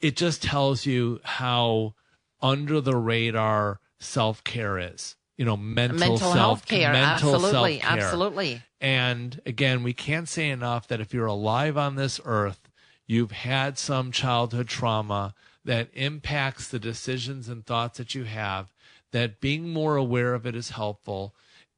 it 0.00 0.14
just 0.16 0.42
tells 0.42 0.84
you 0.86 1.20
how 1.24 1.94
under 2.42 2.80
the 2.82 2.96
radar 2.96 3.80
self 4.00 4.44
care 4.44 4.78
is. 4.78 5.16
You 5.36 5.44
know, 5.44 5.56
mental, 5.56 5.98
Mental 5.98 6.18
self 6.18 6.64
care. 6.66 6.92
mental 6.92 7.34
Absolutely. 7.34 7.80
self-care. 7.80 7.98
Absolutely. 8.04 8.62
And 8.80 9.40
again, 9.44 9.82
we 9.82 9.92
can't 9.92 10.28
say 10.28 10.48
enough 10.48 10.88
that 10.88 11.00
if 11.00 11.12
you're 11.12 11.26
alive 11.26 11.76
on 11.76 11.96
this 11.96 12.18
earth, 12.24 12.70
you've 13.06 13.32
had 13.32 13.78
some 13.78 14.12
childhood 14.12 14.68
trauma 14.68 15.34
that 15.64 15.88
impacts 15.92 16.68
the 16.68 16.78
decisions 16.78 17.48
and 17.48 17.66
thoughts 17.66 17.98
that 17.98 18.14
you 18.14 18.24
have, 18.24 18.72
that 19.12 19.40
being 19.40 19.68
more 19.68 19.96
aware 19.96 20.32
of 20.32 20.46
it 20.46 20.54
is 20.56 20.70
helpful 20.70 21.34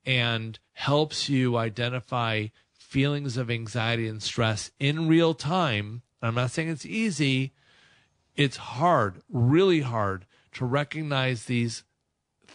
and 0.06 0.58
helps 0.74 1.28
you 1.28 1.56
identify 1.56 2.46
feelings 2.72 3.36
of 3.36 3.50
anxiety 3.50 4.06
and 4.06 4.22
stress 4.22 4.70
in 4.78 5.08
real 5.08 5.34
time. 5.34 6.02
I'm 6.22 6.34
not 6.36 6.50
saying 6.52 6.68
it's 6.68 6.86
easy. 6.86 7.52
It's 8.36 8.56
hard, 8.56 9.20
really 9.28 9.80
hard 9.80 10.26
to 10.52 10.64
recognize 10.64 11.44
these 11.44 11.82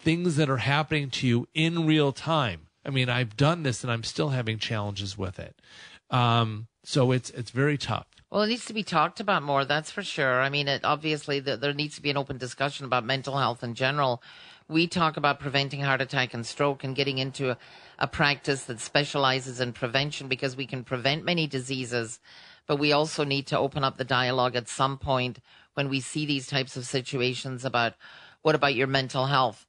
things 0.04 0.36
that 0.36 0.50
are 0.50 0.58
happening 0.58 1.10
to 1.10 1.28
you 1.28 1.48
in 1.54 1.88
real 1.88 2.12
time. 2.12 2.68
I 2.86 2.89
mean, 2.89 3.10
I've 3.10 3.38
done 3.38 3.63
this 3.63 3.84
and 3.84 3.92
I'm 3.92 4.04
still 4.04 4.30
having 4.30 4.60
challenges 4.60 5.18
with 5.18 5.39
it. 5.39 5.62
Um, 6.10 6.68
so 6.84 7.12
it's 7.12 7.30
it's 7.32 7.52
very 7.52 7.78
tough. 7.78 8.08
Well, 8.30 8.42
it 8.42 8.48
needs 8.48 8.66
to 8.66 8.74
be 8.74 8.84
talked 8.84 9.20
about 9.20 9.44
more. 9.44 9.63
That's 9.63 9.92
for 9.92 10.04
sure. 10.04 10.42
I 10.42 10.50
mean, 10.50 10.68
it 10.68 10.84
obviously 10.84 11.42
th- 11.42 11.60
there 11.60 11.74
needs 11.74 11.96
to 11.96 12.02
be 12.02 12.10
an 12.10 12.18
open 12.18 12.38
discussion 12.38 12.86
about 12.86 13.06
mental 13.06 13.38
health 13.38 13.63
in 13.63 13.76
general. 13.76 14.22
We 14.68 14.88
talk 14.88 15.18
about 15.18 15.39
preventing 15.39 15.82
heart 15.82 16.02
attack 16.02 16.34
and 16.34 16.46
stroke 16.46 16.84
and 16.84 16.96
getting 16.96 17.20
into 17.20 17.52
a, 17.52 17.58
a 18.00 18.08
practice 18.08 18.63
that 18.66 18.80
specializes 18.80 19.60
in 19.60 19.72
prevention 19.72 20.28
because 20.28 20.58
we 20.58 20.66
can 20.66 20.84
prevent 20.84 21.24
many 21.24 21.48
diseases. 21.48 22.20
But 22.66 22.80
we 22.80 22.92
also 22.92 23.24
need 23.24 23.48
to 23.48 23.60
open 23.60 23.84
up 23.84 23.98
the 23.98 24.04
dialogue 24.04 24.56
at 24.56 24.68
some 24.68 24.98
point 24.98 25.39
when 25.76 25.89
we 25.89 26.00
see 26.00 26.26
these 26.26 26.48
types 26.48 26.76
of 26.76 26.86
situations 26.86 27.63
about 27.63 27.94
what 28.42 28.56
about 28.56 28.76
your 28.76 28.88
mental 28.88 29.28
health. 29.28 29.66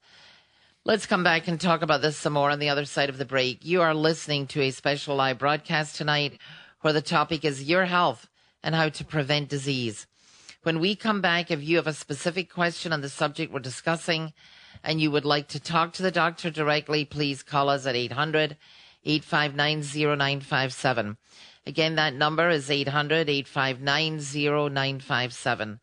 Let's 0.87 1.07
come 1.07 1.23
back 1.23 1.47
and 1.47 1.59
talk 1.59 1.81
about 1.81 2.03
this 2.03 2.15
some 2.15 2.33
more 2.33 2.51
on 2.51 2.59
the 2.59 2.69
other 2.69 2.85
side 2.85 3.09
of 3.09 3.17
the 3.17 3.25
break. 3.25 3.65
You 3.65 3.81
are 3.81 3.95
listening 3.95 4.45
to 4.45 4.61
a 4.61 4.69
special 4.69 5.15
live 5.15 5.39
broadcast 5.39 5.95
tonight 5.95 6.39
where 6.81 6.93
the 6.93 7.01
topic 7.01 7.43
is 7.43 7.63
your 7.63 7.85
health 7.85 8.27
and 8.61 8.75
how 8.75 8.89
to 8.89 9.03
prevent 9.03 9.49
disease. 9.49 10.05
When 10.61 10.79
we 10.79 10.95
come 10.95 11.21
back, 11.21 11.49
if 11.49 11.63
you 11.63 11.77
have 11.77 11.87
a 11.87 11.93
specific 11.93 12.53
question 12.53 12.93
on 12.93 13.01
the 13.01 13.09
subject 13.09 13.51
we're 13.51 13.61
discussing 13.61 14.31
and 14.83 15.01
you 15.01 15.09
would 15.09 15.25
like 15.25 15.47
to 15.47 15.59
talk 15.59 15.93
to 15.93 16.03
the 16.03 16.11
doctor 16.11 16.51
directly, 16.51 17.03
please 17.03 17.41
call 17.41 17.69
us 17.69 17.87
at 17.87 17.95
800 17.95 18.55
859 19.05 19.81
0957. 20.19 21.17
Again, 21.65 21.95
that 21.95 22.13
number 22.13 22.51
is 22.51 22.69
800 22.69 23.27
859 23.27 24.19
0957. 24.19 25.79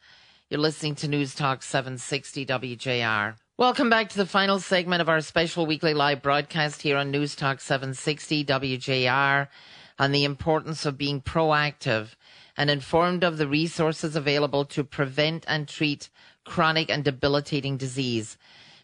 You're 0.48 0.60
listening 0.60 0.94
to 0.94 1.08
News 1.08 1.34
Talk 1.34 1.64
760 1.64 2.46
WJR. 2.46 3.34
Welcome 3.58 3.90
back 3.90 4.08
to 4.08 4.16
the 4.16 4.24
final 4.24 4.58
segment 4.60 5.02
of 5.02 5.10
our 5.10 5.20
special 5.20 5.66
weekly 5.66 5.92
live 5.92 6.22
broadcast 6.22 6.80
here 6.80 6.96
on 6.96 7.10
News 7.10 7.36
Talk 7.36 7.60
760 7.60 8.46
WJR 8.46 9.46
on 9.98 10.10
the 10.10 10.24
importance 10.24 10.86
of 10.86 10.96
being 10.96 11.20
proactive 11.20 12.16
and 12.56 12.70
informed 12.70 13.22
of 13.22 13.36
the 13.36 13.46
resources 13.46 14.16
available 14.16 14.64
to 14.64 14.82
prevent 14.82 15.44
and 15.46 15.68
treat 15.68 16.08
chronic 16.44 16.90
and 16.90 17.04
debilitating 17.04 17.76
disease. 17.76 18.38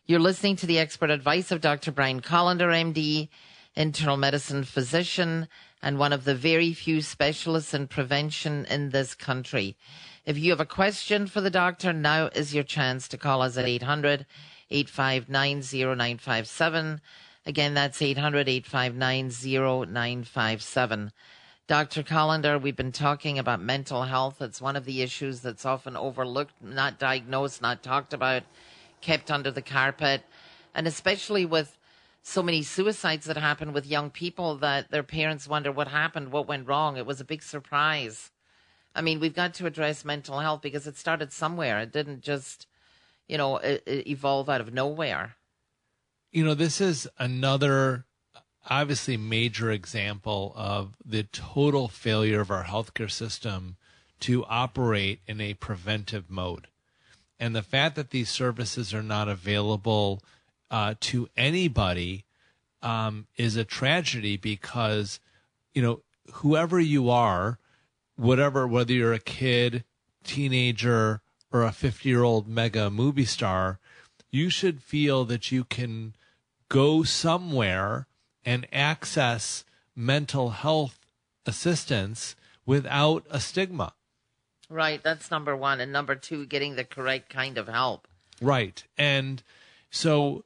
You're 0.05 0.21
listening 0.21 0.57
to 0.57 0.67
the 0.67 0.79
expert 0.79 1.09
advice 1.09 1.51
of 1.51 1.63
Dr. 1.63 1.91
Brian 1.91 2.21
Kolender, 2.21 2.71
MD, 2.71 3.31
internal 3.75 4.19
medicine 4.19 4.65
physician, 4.65 5.49
and 5.81 5.99
one 5.99 6.13
of 6.13 6.25
the 6.25 6.35
very 6.35 6.75
few 6.75 7.01
specialists 7.01 7.73
in 7.73 7.89
prevention 7.89 8.67
in 8.67 8.91
this 8.91 9.15
country. 9.15 9.79
If 10.27 10.37
you 10.37 10.51
have 10.51 10.61
a 10.61 10.67
question 10.67 11.27
for 11.27 11.41
the 11.41 11.49
doctor, 11.49 11.95
now 11.95 12.27
is 12.27 12.55
your 12.55 12.65
chance 12.65 13.09
to 13.09 13.17
call 13.17 13.41
us 13.41 13.57
at 13.57 13.67
800 13.67 14.27
859 14.71 15.61
0957. 15.61 17.01
Again, 17.47 17.75
that's 17.75 18.03
800 18.03 18.49
859 18.49 19.31
0957. 19.93 21.13
Dr. 21.67 22.03
Kolender, 22.03 22.61
we've 22.61 22.77
been 22.77 22.93
talking 22.93 23.39
about 23.39 23.61
mental 23.61 24.05
health. 24.05 24.41
It's 24.41 24.61
one 24.61 24.77
of 24.77 24.85
the 24.87 25.03
issues 25.03 25.41
that's 25.41 25.67
often 25.67 25.97
overlooked, 25.97 26.63
not 26.63 26.99
diagnosed, 26.99 27.61
not 27.61 27.83
talked 27.83 28.15
about, 28.15 28.43
kept 29.01 29.31
under 29.31 29.51
the 29.51 29.63
carpet. 29.63 30.23
And 30.75 30.87
especially 30.87 31.45
with 31.45 31.77
so 32.23 32.43
many 32.43 32.63
suicides 32.63 33.27
that 33.27 33.37
happen 33.37 33.73
with 33.73 33.87
young 33.87 34.11
people 34.11 34.57
that 34.57 34.91
their 34.91 35.03
parents 35.03 35.49
wonder 35.49 35.73
what 35.73 35.89
happened, 35.89 36.31
what 36.31 36.47
went 36.47 36.69
wrong. 36.69 36.97
It 36.97 37.07
was 37.07 37.21
a 37.21 37.25
big 37.25 37.43
surprise. 37.43 38.31
I 38.95 39.01
mean, 39.01 39.21
we've 39.21 39.35
got 39.35 39.55
to 39.55 39.67
address 39.67 40.05
mental 40.05 40.41
health 40.41 40.63
because 40.63 40.87
it 40.87 40.97
started 40.97 41.33
somewhere. 41.33 41.81
It 41.81 41.93
didn't 41.93 42.23
just, 42.23 42.67
you 43.29 43.37
know, 43.37 43.61
evolve 43.63 44.49
out 44.49 44.61
of 44.61 44.73
nowhere. 44.73 45.37
You 46.33 46.45
know, 46.45 46.55
this 46.55 46.81
is 46.81 47.09
another 47.19 48.05
obviously 48.69 49.17
major 49.17 49.71
example 49.71 50.53
of 50.57 50.95
the 51.05 51.23
total 51.23 51.89
failure 51.89 52.41
of 52.41 52.51
our 52.51 52.65
healthcare 52.65 53.11
system 53.11 53.77
to 54.21 54.45
operate 54.47 55.21
in 55.27 55.41
a 55.41 55.55
preventive 55.55 56.29
mode. 56.29 56.69
And 57.41 57.55
the 57.55 57.63
fact 57.63 57.95
that 57.97 58.11
these 58.11 58.29
services 58.29 58.93
are 58.93 59.03
not 59.03 59.29
available 59.29 60.23
uh, 60.71 60.95
to 61.01 61.29
anybody 61.37 62.25
um, 62.83 63.27
is 63.37 63.57
a 63.57 63.65
tragedy 63.65 64.37
because, 64.37 65.21
you 65.73 65.81
know, 65.81 66.03
whoever 66.35 66.81
you 66.81 67.11
are, 67.11 67.59
whatever, 68.17 68.67
whether 68.67 68.93
you're 68.93 69.13
a 69.13 69.21
kid, 69.21 69.85
teenager, 70.25 71.21
or 71.53 71.63
a 71.63 71.73
50 71.73 72.09
year 72.09 72.23
old 72.23 72.49
mega 72.49 72.91
movie 72.91 73.25
star, 73.25 73.79
you 74.31 74.51
should 74.51 74.83
feel 74.83 75.25
that 75.25 75.51
you 75.51 75.65
can 75.65 76.15
go 76.69 77.03
somewhere 77.03 78.07
and 78.45 78.67
access 78.73 79.65
mental 79.97 80.51
health 80.51 80.99
assistance 81.47 82.37
without 82.67 83.25
a 83.31 83.41
stigma. 83.41 83.95
Right. 84.69 85.03
That's 85.03 85.31
number 85.31 85.57
one. 85.57 85.81
And 85.81 85.93
number 85.93 86.15
two, 86.15 86.47
getting 86.47 86.77
the 86.77 86.85
correct 86.85 87.31
kind 87.31 87.57
of 87.57 87.69
help. 87.69 88.07
Right. 88.41 88.85
And 88.97 89.43
so, 89.91 90.45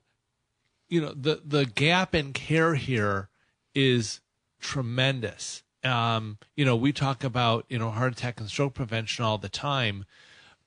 you 0.88 1.01
know, 1.01 1.12
the, 1.15 1.43
the 1.45 1.67
gap 1.67 2.15
in 2.15 2.33
care 2.33 2.75
here 2.75 3.29
is 3.75 4.21
tremendous. 4.61 5.65
Um, 5.85 6.38
you 6.55 6.65
know, 6.65 6.77
we 6.77 6.93
talk 6.93 7.25
about, 7.25 7.67
you 7.69 7.79
know, 7.79 7.91
heart 7.91 8.12
attack 8.12 8.38
and 8.38 8.49
stroke 8.49 8.75
prevention 8.75 9.25
all 9.25 9.38
the 9.38 9.49
time, 9.49 10.05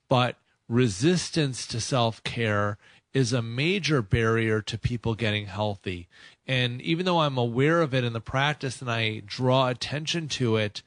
but 0.08 0.36
resistance 0.68 1.66
to 1.66 1.80
self 1.80 2.22
care 2.22 2.78
is 3.14 3.32
a 3.32 3.40
major 3.40 4.02
barrier 4.02 4.60
to 4.60 4.76
people 4.76 5.14
getting 5.14 5.46
healthy. 5.46 6.06
And 6.46 6.82
even 6.82 7.06
though 7.06 7.20
I'm 7.20 7.38
aware 7.38 7.80
of 7.80 7.94
it 7.94 8.04
in 8.04 8.12
the 8.12 8.20
practice 8.20 8.82
and 8.82 8.90
I 8.90 9.22
draw 9.24 9.68
attention 9.68 10.28
to 10.28 10.56
it 10.56 10.82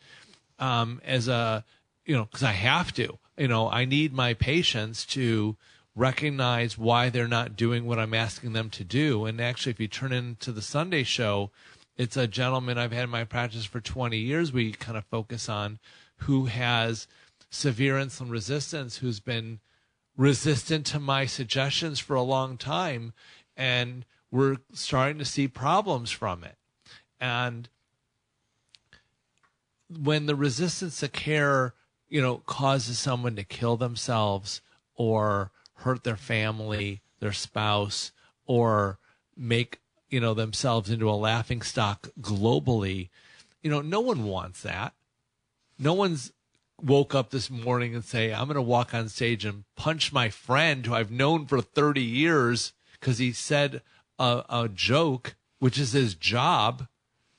um, 0.59 1.01
as 1.03 1.27
a, 1.27 1.65
you 2.05 2.15
know, 2.15 2.25
because 2.25 2.43
I 2.43 2.51
have 2.51 2.93
to, 2.93 3.17
you 3.37 3.47
know, 3.47 3.69
I 3.69 3.85
need 3.85 4.13
my 4.13 4.35
patients 4.35 5.05
to 5.07 5.57
recognize 5.95 6.77
why 6.77 7.09
they're 7.09 7.27
not 7.27 7.55
doing 7.55 7.85
what 7.85 7.99
I'm 7.99 8.13
asking 8.13 8.53
them 8.53 8.69
to 8.71 8.83
do. 8.83 9.25
And 9.25 9.41
actually, 9.41 9.71
if 9.71 9.79
you 9.79 9.87
turn 9.87 10.13
into 10.13 10.51
the 10.51 10.61
Sunday 10.61 11.03
show, 11.03 11.49
it's 11.97 12.15
a 12.15 12.27
gentleman 12.27 12.77
I've 12.77 12.91
had 12.91 13.05
in 13.05 13.09
my 13.09 13.23
practice 13.23 13.65
for 13.65 13.81
20 13.81 14.17
years. 14.17 14.53
We 14.53 14.71
kind 14.71 14.97
of 14.97 15.05
focus 15.05 15.49
on 15.49 15.79
who 16.17 16.45
has 16.45 17.07
severe 17.49 17.95
insulin 17.95 18.29
resistance, 18.29 18.97
who's 18.97 19.19
been 19.19 19.59
resistant 20.15 20.85
to 20.87 20.99
my 20.99 21.25
suggestions 21.25 21.99
for 21.99 22.15
a 22.15 22.21
long 22.21 22.57
time. 22.57 23.13
And 23.55 24.05
we're 24.31 24.57
starting 24.73 25.17
to 25.19 25.25
see 25.25 25.47
problems 25.47 26.11
from 26.11 26.43
it. 26.43 26.55
And 27.19 27.69
when 29.89 30.25
the 30.25 30.35
resistance 30.35 30.99
to 30.99 31.07
care, 31.07 31.73
you 32.07 32.21
know, 32.21 32.37
causes 32.45 32.99
someone 32.99 33.35
to 33.35 33.43
kill 33.43 33.77
themselves 33.77 34.61
or 34.95 35.51
hurt 35.75 36.03
their 36.03 36.17
family, 36.17 37.01
their 37.19 37.33
spouse, 37.33 38.11
or 38.45 38.99
make 39.35 39.79
you 40.09 40.19
know 40.19 40.33
themselves 40.33 40.89
into 40.89 41.09
a 41.09 41.13
laughing 41.13 41.61
stock 41.61 42.09
globally 42.19 43.09
you 43.61 43.69
know 43.69 43.81
no 43.81 43.99
one 43.99 44.25
wants 44.25 44.63
that 44.63 44.93
no 45.77 45.93
one's 45.93 46.33
woke 46.83 47.15
up 47.15 47.29
this 47.29 47.49
morning 47.49 47.93
and 47.93 48.03
say 48.03 48.33
i'm 48.33 48.45
going 48.45 48.55
to 48.55 48.61
walk 48.61 48.93
on 48.93 49.09
stage 49.09 49.45
and 49.45 49.63
punch 49.75 50.11
my 50.11 50.29
friend 50.29 50.85
who 50.85 50.93
i've 50.93 51.11
known 51.11 51.45
for 51.45 51.61
30 51.61 52.01
years 52.01 52.73
because 52.99 53.17
he 53.17 53.31
said 53.31 53.81
a, 54.17 54.43
a, 54.49 54.69
joke 54.69 55.35
which 55.59 55.77
is 55.77 55.93
his 55.93 56.15
job 56.15 56.87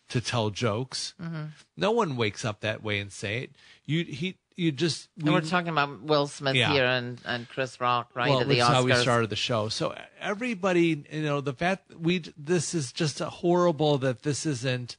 to 0.08 0.20
tell 0.20 0.50
jokes 0.50 1.14
mm-hmm. 1.20 1.44
no 1.76 1.90
one 1.90 2.16
wakes 2.16 2.44
up 2.44 2.60
that 2.60 2.82
way 2.82 2.98
and 2.98 3.12
say 3.12 3.42
it 3.42 3.50
you 3.84 4.04
he 4.04 4.36
you 4.60 4.72
just 4.72 5.08
we, 5.16 5.24
and 5.24 5.32
we're 5.32 5.40
talking 5.40 5.70
about 5.70 6.02
Will 6.02 6.26
Smith 6.26 6.54
yeah. 6.54 6.70
here 6.70 6.84
and, 6.84 7.18
and 7.24 7.48
Chris 7.48 7.80
Rock, 7.80 8.10
right? 8.14 8.28
Well, 8.28 8.44
that's 8.44 8.60
how 8.60 8.82
we 8.82 8.94
started 8.94 9.30
the 9.30 9.36
show. 9.36 9.70
So 9.70 9.94
everybody, 10.20 11.02
you 11.10 11.22
know, 11.22 11.40
the 11.40 11.54
fact 11.54 11.94
we 11.98 12.22
this 12.36 12.74
is 12.74 12.92
just 12.92 13.20
horrible 13.20 13.96
that 13.98 14.22
this 14.22 14.44
isn't 14.44 14.98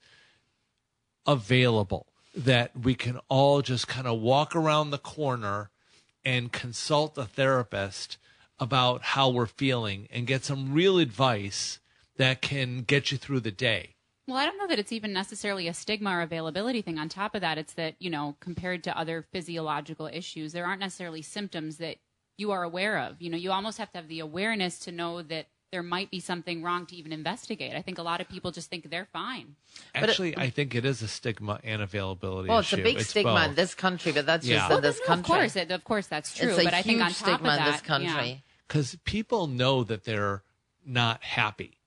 available. 1.28 2.08
That 2.34 2.72
we 2.80 2.96
can 2.96 3.20
all 3.28 3.62
just 3.62 3.88
kind 3.88 4.08
of 4.08 4.20
walk 4.20 4.56
around 4.56 4.92
the 4.92 4.98
corner 4.98 5.70
and 6.24 6.52
consult 6.52 7.18
a 7.18 7.26
therapist 7.26 8.18
about 8.60 9.02
how 9.02 9.30
we're 9.30 9.48
feeling 9.48 10.08
and 10.12 10.28
get 10.28 10.46
some 10.46 10.74
real 10.74 10.98
advice 10.98 11.80
that 12.18 12.42
can 12.42 12.84
get 12.84 13.12
you 13.12 13.18
through 13.18 13.40
the 13.40 13.52
day. 13.52 13.96
Well, 14.28 14.38
I 14.38 14.46
don't 14.46 14.58
know 14.58 14.68
that 14.68 14.80
it's 14.80 14.92
even 14.92 15.12
necessarily 15.12 15.68
a 15.68 15.74
stigma 15.74 16.12
or 16.12 16.22
availability 16.22 16.82
thing. 16.82 17.00
On 17.00 17.10
top 17.10 17.36
of 17.36 17.42
that, 17.42 17.58
it's 17.58 17.74
that, 17.74 17.96
you 18.00 18.10
know, 18.10 18.38
compared 18.40 18.84
to 18.86 18.98
other 18.98 19.26
physiological 19.34 20.08
issues, 20.08 20.54
there 20.54 20.66
aren't 20.66 20.80
necessarily 20.80 21.22
symptoms 21.22 21.78
that 21.78 21.98
you 22.38 22.52
are 22.52 22.64
aware 22.64 23.00
of. 23.00 23.22
You 23.22 23.30
know, 23.30 23.38
you 23.38 23.52
almost 23.52 23.78
have 23.78 23.92
to 23.92 23.98
have 23.98 24.08
the 24.08 24.20
awareness 24.20 24.80
to 24.80 24.92
know 24.92 25.22
that 25.24 25.48
there 25.72 25.84
might 25.84 26.12
be 26.12 26.20
something 26.20 26.64
wrong 26.64 26.86
to 26.88 26.96
even 26.96 27.12
investigate. 27.12 27.76
I 27.76 27.82
think 27.82 27.98
a 27.98 28.04
lot 28.04 28.22
of 28.22 28.28
people 28.28 28.52
just 28.52 28.70
think 28.70 28.90
they're 28.90 29.08
fine. 29.12 29.56
Actually, 29.96 30.32
it, 30.32 30.38
I 30.38 30.50
think 30.50 30.76
it 30.76 30.86
is 30.86 31.02
a 31.02 31.08
stigma 31.08 31.60
and 31.64 31.82
availability. 31.82 32.50
Well, 32.50 32.60
it's 32.60 32.74
issue. 32.74 32.82
a 32.82 32.84
big 32.84 32.98
it's 32.98 33.10
stigma 33.10 33.34
both. 33.34 33.50
in 33.50 33.56
this 33.56 33.74
country, 33.74 34.12
but 34.12 34.26
that's 34.26 34.46
yeah. 34.46 34.58
just 34.58 34.70
well, 34.70 34.78
in 34.80 34.84
this 34.84 35.00
no, 35.00 35.06
country. 35.06 35.34
Of 35.34 35.40
course, 35.40 35.56
it, 35.56 35.72
of 35.72 35.84
course, 35.84 36.08
that's 36.08 36.38
true. 36.38 36.50
It's 36.50 36.64
but 36.64 36.74
I 36.74 36.82
think 36.82 37.02
on 37.02 37.12
top 37.12 37.16
stigma 37.16 37.36
of 37.36 37.56
that, 37.58 37.66
in 37.68 37.72
this 37.72 37.82
country 37.82 38.44
because 38.72 38.96
people 39.04 39.48
know 39.48 39.84
that 39.84 40.06
they're 40.06 40.44
not 40.86 41.22
happy. 41.22 41.78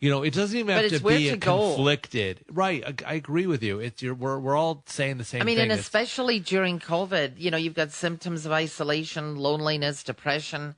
You 0.00 0.10
know, 0.10 0.24
it 0.24 0.34
doesn't 0.34 0.58
even 0.58 0.76
have 0.76 0.90
to 0.90 0.98
be 0.98 1.30
to 1.30 1.36
conflicted. 1.36 2.44
Right. 2.50 2.84
I, 2.84 3.12
I, 3.12 3.14
agree 3.14 3.46
with 3.46 3.62
you. 3.62 3.78
It's 3.78 4.02
your, 4.02 4.14
we're, 4.14 4.40
we're 4.40 4.56
all 4.56 4.82
saying 4.86 5.18
the 5.18 5.24
same 5.24 5.38
thing. 5.38 5.42
I 5.42 5.46
mean, 5.46 5.56
thing. 5.58 5.70
and 5.70 5.80
especially 5.80 6.40
during 6.40 6.80
COVID, 6.80 7.34
you 7.38 7.52
know, 7.52 7.56
you've 7.56 7.74
got 7.74 7.92
symptoms 7.92 8.44
of 8.44 8.50
isolation, 8.52 9.36
loneliness, 9.36 10.02
depression. 10.02 10.74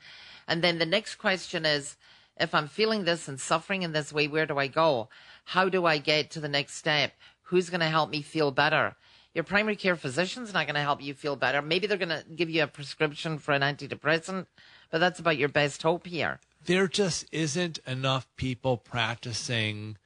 And 0.46 0.62
then 0.62 0.78
the 0.78 0.86
next 0.86 1.14
question 1.14 1.64
is, 1.64 1.96
if 2.38 2.54
I'm 2.54 2.68
feeling 2.68 3.04
this 3.04 3.28
and 3.28 3.40
suffering 3.40 3.82
in 3.82 3.92
this 3.92 4.12
way, 4.12 4.28
where 4.28 4.46
do 4.46 4.58
I 4.58 4.66
go? 4.66 5.08
How 5.44 5.68
do 5.68 5.86
I 5.86 5.98
get 5.98 6.30
to 6.32 6.40
the 6.40 6.48
next 6.48 6.74
step? 6.74 7.12
Who's 7.42 7.70
going 7.70 7.80
to 7.80 7.86
help 7.86 8.10
me 8.10 8.22
feel 8.22 8.50
better? 8.50 8.96
Your 9.34 9.44
primary 9.44 9.76
care 9.76 9.96
physician's 9.96 10.52
not 10.54 10.66
going 10.66 10.74
to 10.74 10.80
help 10.80 11.02
you 11.02 11.14
feel 11.14 11.36
better. 11.36 11.60
Maybe 11.60 11.86
they're 11.86 11.98
going 11.98 12.08
to 12.08 12.24
give 12.34 12.50
you 12.50 12.62
a 12.62 12.66
prescription 12.66 13.38
for 13.38 13.52
an 13.52 13.62
antidepressant, 13.62 14.46
but 14.90 14.98
that's 14.98 15.20
about 15.20 15.36
your 15.36 15.48
best 15.48 15.82
hope 15.82 16.06
here 16.06 16.40
there 16.66 16.88
just 16.88 17.24
isn't 17.32 17.78
enough 17.86 18.28
people 18.36 18.76
practicing 18.76 19.96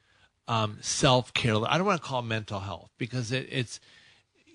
um, 0.47 0.77
self 0.81 1.33
care. 1.33 1.55
I 1.67 1.77
don't 1.77 1.85
want 1.85 2.01
to 2.01 2.07
call 2.07 2.21
mental 2.21 2.59
health 2.59 2.91
because 2.97 3.31
it, 3.31 3.47
it's 3.51 3.79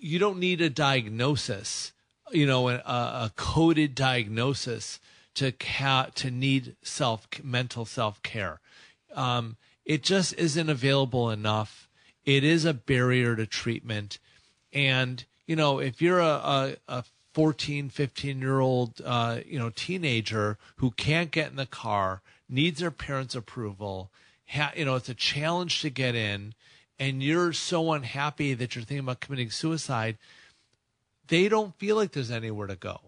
you 0.01 0.19
don't 0.19 0.39
need 0.39 0.61
a 0.61 0.71
diagnosis, 0.71 1.93
you 2.33 2.47
know, 2.47 2.69
a, 2.69 2.75
a 2.75 3.33
coded 3.37 3.95
diagnosis 3.95 5.01
to 5.37 5.53
ca- 5.53 6.11
to 6.17 6.31
need 6.31 6.77
self 6.83 7.29
mental 7.43 7.85
self 7.85 8.23
care. 8.23 8.61
Um, 9.15 9.57
it 9.85 10.03
just 10.03 10.35
isn't 10.35 10.69
available 10.69 11.31
enough. 11.31 11.89
It 12.25 12.43
is 12.43 12.65
a 12.65 12.75
barrier 12.75 13.37
to 13.37 13.47
treatment, 13.47 14.19
and 14.73 15.25
you 15.47 15.55
know, 15.55 15.79
if 15.79 16.03
you're 16.03 16.19
a, 16.19 16.25
a, 16.25 16.77
a 16.89 17.05
14, 17.35 17.91
15 17.91 18.41
year 18.41 18.61
old, 18.61 19.01
uh, 19.05 19.41
you 19.47 19.59
know, 19.59 19.71
teenager 19.71 20.59
who 20.77 20.91
can't 20.91 21.31
get 21.31 21.51
in 21.51 21.57
the 21.57 21.67
car, 21.67 22.23
needs 22.49 22.81
their 22.81 22.91
parents' 22.91 23.35
approval. 23.35 24.11
Ha- 24.49 24.73
you 24.77 24.85
know, 24.85 24.97
it's 24.97 25.09
a 25.09 25.15
challenge 25.15 25.83
to 25.83 25.91
get 25.91 26.15
in, 26.15 26.55
and 26.99 27.23
you're 27.23 27.53
so 27.53 27.93
unhappy 27.93 28.55
that 28.55 28.75
you're 28.75 28.85
thinking 28.85 29.05
about 29.05 29.21
committing 29.21 29.51
suicide. 29.51 30.17
They 31.29 31.49
don't 31.49 31.77
feel 31.79 31.97
like 31.97 32.13
there's 32.13 32.31
anywhere 32.31 32.69
to 32.69 32.77
go. 32.77 33.01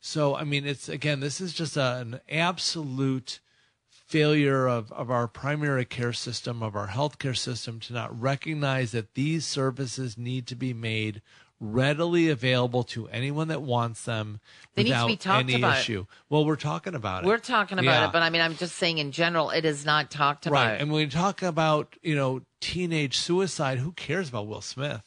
So, 0.00 0.36
I 0.36 0.44
mean, 0.44 0.66
it's 0.66 0.88
again, 0.88 1.20
this 1.20 1.40
is 1.40 1.52
just 1.52 1.76
a, 1.76 1.96
an 1.96 2.20
absolute 2.28 3.40
failure 3.90 4.66
of, 4.66 4.90
of 4.92 5.10
our 5.10 5.28
primary 5.28 5.84
care 5.84 6.12
system, 6.12 6.62
of 6.62 6.74
our 6.74 6.88
healthcare 6.88 7.36
system 7.36 7.78
to 7.80 7.92
not 7.92 8.18
recognize 8.18 8.92
that 8.92 9.14
these 9.14 9.44
services 9.44 10.16
need 10.16 10.46
to 10.46 10.56
be 10.56 10.72
made 10.72 11.20
readily 11.60 12.28
available 12.28 12.84
to 12.84 13.08
anyone 13.08 13.48
that 13.48 13.60
wants 13.60 14.04
them 14.04 14.40
they 14.74 14.84
without 14.84 15.08
need 15.08 15.20
to 15.20 15.28
be 15.28 15.30
talked 15.30 15.44
any 15.44 15.54
about. 15.56 15.78
issue. 15.78 16.06
Well, 16.30 16.44
we're 16.44 16.56
talking 16.56 16.94
about 16.94 17.24
it. 17.24 17.26
We're 17.26 17.38
talking 17.38 17.78
about 17.78 17.84
yeah. 17.84 18.06
it, 18.06 18.12
but 18.12 18.22
I 18.22 18.30
mean, 18.30 18.40
I'm 18.40 18.54
just 18.54 18.76
saying 18.76 18.98
in 18.98 19.12
general, 19.12 19.50
it 19.50 19.64
is 19.64 19.84
not 19.84 20.10
talked 20.10 20.46
about. 20.46 20.54
Right. 20.54 20.80
And 20.80 20.90
when 20.90 21.04
we 21.04 21.10
talk 21.10 21.42
about, 21.42 21.96
you 22.02 22.14
know, 22.14 22.42
teenage 22.60 23.18
suicide, 23.18 23.78
who 23.78 23.92
cares 23.92 24.28
about 24.28 24.46
Will 24.46 24.60
Smith? 24.60 25.02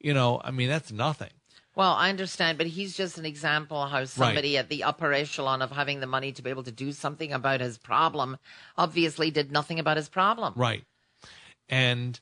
You 0.00 0.14
know, 0.14 0.40
I 0.42 0.50
mean, 0.50 0.68
that's 0.68 0.90
nothing. 0.90 1.30
Well, 1.74 1.92
I 1.92 2.10
understand, 2.10 2.58
but 2.58 2.66
he's 2.66 2.96
just 2.96 3.16
an 3.16 3.24
example 3.24 3.86
how 3.86 4.04
somebody 4.04 4.54
right. 4.54 4.60
at 4.60 4.68
the 4.68 4.84
upper 4.84 5.12
echelon 5.12 5.62
of 5.62 5.70
having 5.70 6.00
the 6.00 6.06
money 6.06 6.30
to 6.32 6.42
be 6.42 6.50
able 6.50 6.64
to 6.64 6.72
do 6.72 6.92
something 6.92 7.32
about 7.32 7.60
his 7.60 7.78
problem 7.78 8.36
obviously 8.76 9.30
did 9.30 9.50
nothing 9.50 9.78
about 9.78 9.96
his 9.96 10.08
problem. 10.08 10.52
Right. 10.54 10.84
And 11.70 12.20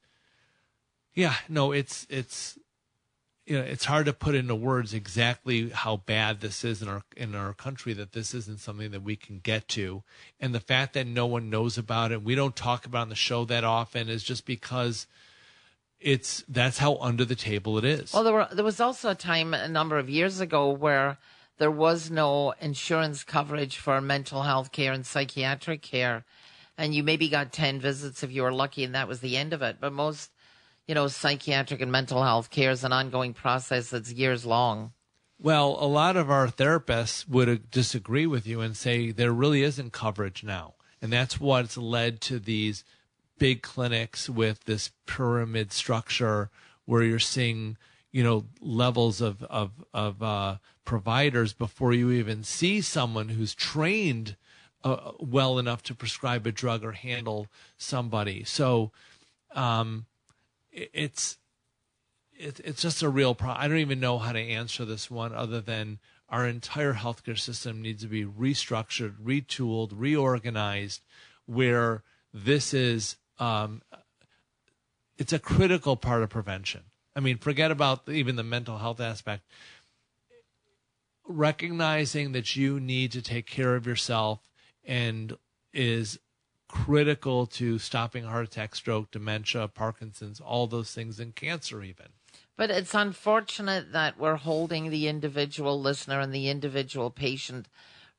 yeah, 1.14 1.34
no, 1.48 1.72
it's 1.72 2.06
it's 2.08 2.58
you 3.46 3.58
know, 3.58 3.64
it's 3.64 3.86
hard 3.86 4.06
to 4.06 4.12
put 4.12 4.36
into 4.36 4.54
words 4.54 4.94
exactly 4.94 5.70
how 5.70 5.96
bad 5.96 6.40
this 6.40 6.64
is 6.64 6.82
in 6.82 6.88
our 6.88 7.02
in 7.16 7.34
our 7.34 7.52
country 7.52 7.92
that 7.94 8.12
this 8.12 8.32
isn't 8.32 8.60
something 8.60 8.92
that 8.92 9.02
we 9.02 9.16
can 9.16 9.40
get 9.40 9.66
to, 9.68 10.04
and 10.38 10.54
the 10.54 10.60
fact 10.60 10.94
that 10.94 11.08
no 11.08 11.26
one 11.26 11.50
knows 11.50 11.76
about 11.76 12.12
it, 12.12 12.22
we 12.22 12.36
don't 12.36 12.54
talk 12.54 12.86
about 12.86 13.02
on 13.02 13.08
the 13.08 13.16
show 13.16 13.44
that 13.46 13.64
often, 13.64 14.08
is 14.08 14.22
just 14.22 14.46
because 14.46 15.08
it's 16.00 16.44
that's 16.48 16.78
how 16.78 16.96
under 16.96 17.24
the 17.24 17.34
table 17.34 17.78
it 17.78 17.84
is. 17.84 18.12
Well, 18.12 18.24
there 18.24 18.32
were 18.32 18.48
there 18.52 18.64
was 18.64 18.80
also 18.80 19.10
a 19.10 19.14
time 19.14 19.54
a 19.54 19.68
number 19.68 19.98
of 19.98 20.08
years 20.08 20.40
ago 20.40 20.70
where 20.70 21.18
there 21.58 21.70
was 21.70 22.10
no 22.10 22.54
insurance 22.60 23.22
coverage 23.24 23.76
for 23.76 24.00
mental 24.00 24.42
health 24.42 24.72
care 24.72 24.92
and 24.92 25.04
psychiatric 25.04 25.82
care, 25.82 26.24
and 26.78 26.94
you 26.94 27.02
maybe 27.02 27.28
got 27.28 27.52
ten 27.52 27.80
visits 27.80 28.22
if 28.22 28.32
you 28.32 28.42
were 28.42 28.52
lucky, 28.52 28.84
and 28.84 28.94
that 28.94 29.08
was 29.08 29.20
the 29.20 29.36
end 29.36 29.52
of 29.52 29.62
it. 29.62 29.76
But 29.80 29.92
most 29.92 30.30
you 30.90 30.94
know, 30.94 31.06
psychiatric 31.06 31.80
and 31.80 31.92
mental 31.92 32.20
health 32.24 32.50
care 32.50 32.72
is 32.72 32.82
an 32.82 32.92
ongoing 32.92 33.32
process 33.32 33.90
that's 33.90 34.12
years 34.12 34.44
long. 34.44 34.90
Well, 35.38 35.76
a 35.78 35.86
lot 35.86 36.16
of 36.16 36.32
our 36.32 36.48
therapists 36.48 37.28
would 37.28 37.70
disagree 37.70 38.26
with 38.26 38.44
you 38.44 38.60
and 38.60 38.76
say 38.76 39.12
there 39.12 39.30
really 39.30 39.62
isn't 39.62 39.92
coverage 39.92 40.42
now. 40.42 40.74
And 41.00 41.12
that's 41.12 41.38
what's 41.38 41.78
led 41.78 42.20
to 42.22 42.40
these 42.40 42.82
big 43.40 43.62
clinics 43.62 44.30
with 44.30 44.62
this 44.66 44.92
pyramid 45.06 45.72
structure 45.72 46.50
where 46.84 47.02
you're 47.02 47.18
seeing, 47.18 47.76
you 48.12 48.22
know, 48.22 48.44
levels 48.60 49.20
of, 49.20 49.42
of, 49.44 49.72
of 49.92 50.22
uh, 50.22 50.56
providers 50.84 51.52
before 51.52 51.92
you 51.92 52.12
even 52.12 52.44
see 52.44 52.80
someone 52.80 53.30
who's 53.30 53.54
trained 53.54 54.36
uh, 54.84 55.12
well 55.18 55.58
enough 55.58 55.82
to 55.82 55.94
prescribe 55.94 56.46
a 56.46 56.52
drug 56.52 56.84
or 56.84 56.92
handle 56.92 57.48
somebody. 57.76 58.44
So, 58.44 58.92
um, 59.54 60.06
it's 60.72 61.38
it, 62.32 62.60
it's 62.64 62.82
just 62.82 63.02
a 63.02 63.08
real 63.08 63.34
problem. 63.34 63.62
I 63.62 63.68
don't 63.68 63.78
even 63.78 64.00
know 64.00 64.18
how 64.18 64.32
to 64.32 64.40
answer 64.40 64.84
this 64.84 65.10
one 65.10 65.34
other 65.34 65.60
than 65.60 65.98
our 66.28 66.46
entire 66.46 66.94
healthcare 66.94 67.38
system 67.38 67.82
needs 67.82 68.02
to 68.02 68.08
be 68.08 68.24
restructured, 68.24 69.16
retooled, 69.22 69.90
reorganized, 69.92 71.02
where 71.46 72.02
this 72.32 72.72
is 72.72 73.16
um, 73.40 73.82
it's 75.18 75.32
a 75.32 75.38
critical 75.38 75.96
part 75.96 76.22
of 76.22 76.30
prevention. 76.30 76.82
I 77.16 77.20
mean, 77.20 77.38
forget 77.38 77.70
about 77.70 78.08
even 78.08 78.36
the 78.36 78.44
mental 78.44 78.78
health 78.78 79.00
aspect. 79.00 79.44
Recognizing 81.26 82.32
that 82.32 82.54
you 82.54 82.78
need 82.78 83.12
to 83.12 83.22
take 83.22 83.46
care 83.46 83.74
of 83.74 83.86
yourself 83.86 84.40
and 84.84 85.36
is 85.72 86.18
critical 86.68 87.46
to 87.46 87.78
stopping 87.78 88.24
heart 88.24 88.46
attack, 88.46 88.74
stroke, 88.74 89.10
dementia, 89.10 89.68
Parkinson's, 89.68 90.40
all 90.40 90.66
those 90.66 90.92
things, 90.92 91.18
and 91.18 91.34
cancer, 91.34 91.82
even. 91.82 92.06
But 92.56 92.70
it's 92.70 92.94
unfortunate 92.94 93.92
that 93.92 94.18
we're 94.18 94.36
holding 94.36 94.90
the 94.90 95.08
individual 95.08 95.80
listener 95.80 96.20
and 96.20 96.32
the 96.32 96.48
individual 96.48 97.10
patient 97.10 97.66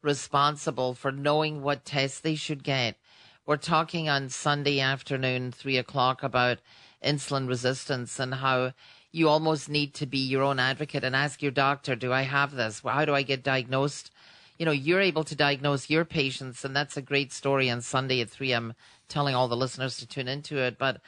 responsible 0.02 0.94
for 0.94 1.12
knowing 1.12 1.62
what 1.62 1.86
tests 1.86 2.20
they 2.20 2.36
should 2.36 2.64
get. 2.64 2.98
We're 3.44 3.58
talking 3.58 4.08
on 4.08 4.30
Sunday 4.30 4.80
afternoon, 4.80 5.52
three 5.52 5.78
o'clock, 5.78 6.22
about 6.22 6.60
insulin 7.04 7.48
resistance 7.48 8.20
and 8.20 8.36
how 8.36 8.74
you 9.12 9.30
almost 9.30 9.68
need 9.68 9.96
to 9.96 10.06
be 10.06 10.20
your 10.20 10.44
own 10.44 10.60
advocate 10.60 11.04
and 11.04 11.16
ask 11.16 11.42
your 11.42 11.52
doctor, 11.52 11.96
do 11.96 12.14
I 12.14 12.22
have 12.22 12.52
this? 12.54 12.82
How 12.86 13.04
do 13.04 13.16
I 13.16 13.24
get 13.24 13.44
diagnosed? 13.44 14.12
You 14.60 14.68
know, 14.68 14.72
you're 14.72 15.02
able 15.02 15.24
to 15.24 15.36
diagnose 15.36 15.90
your 15.90 16.06
patients, 16.06 16.64
and 16.64 16.76
that's 16.76 16.98
a 16.98 17.02
great 17.02 17.34
story 17.34 17.68
on 17.68 17.82
Sunday 17.82 18.22
at 18.22 18.30
3 18.30 18.52
I'm 18.52 18.74
telling 19.08 19.34
all 19.34 19.48
the 19.48 19.58
listeners 19.58 19.98
to 19.98 20.08
tune 20.08 20.28
into 20.28 20.60
it. 20.60 20.78
But 20.78 21.02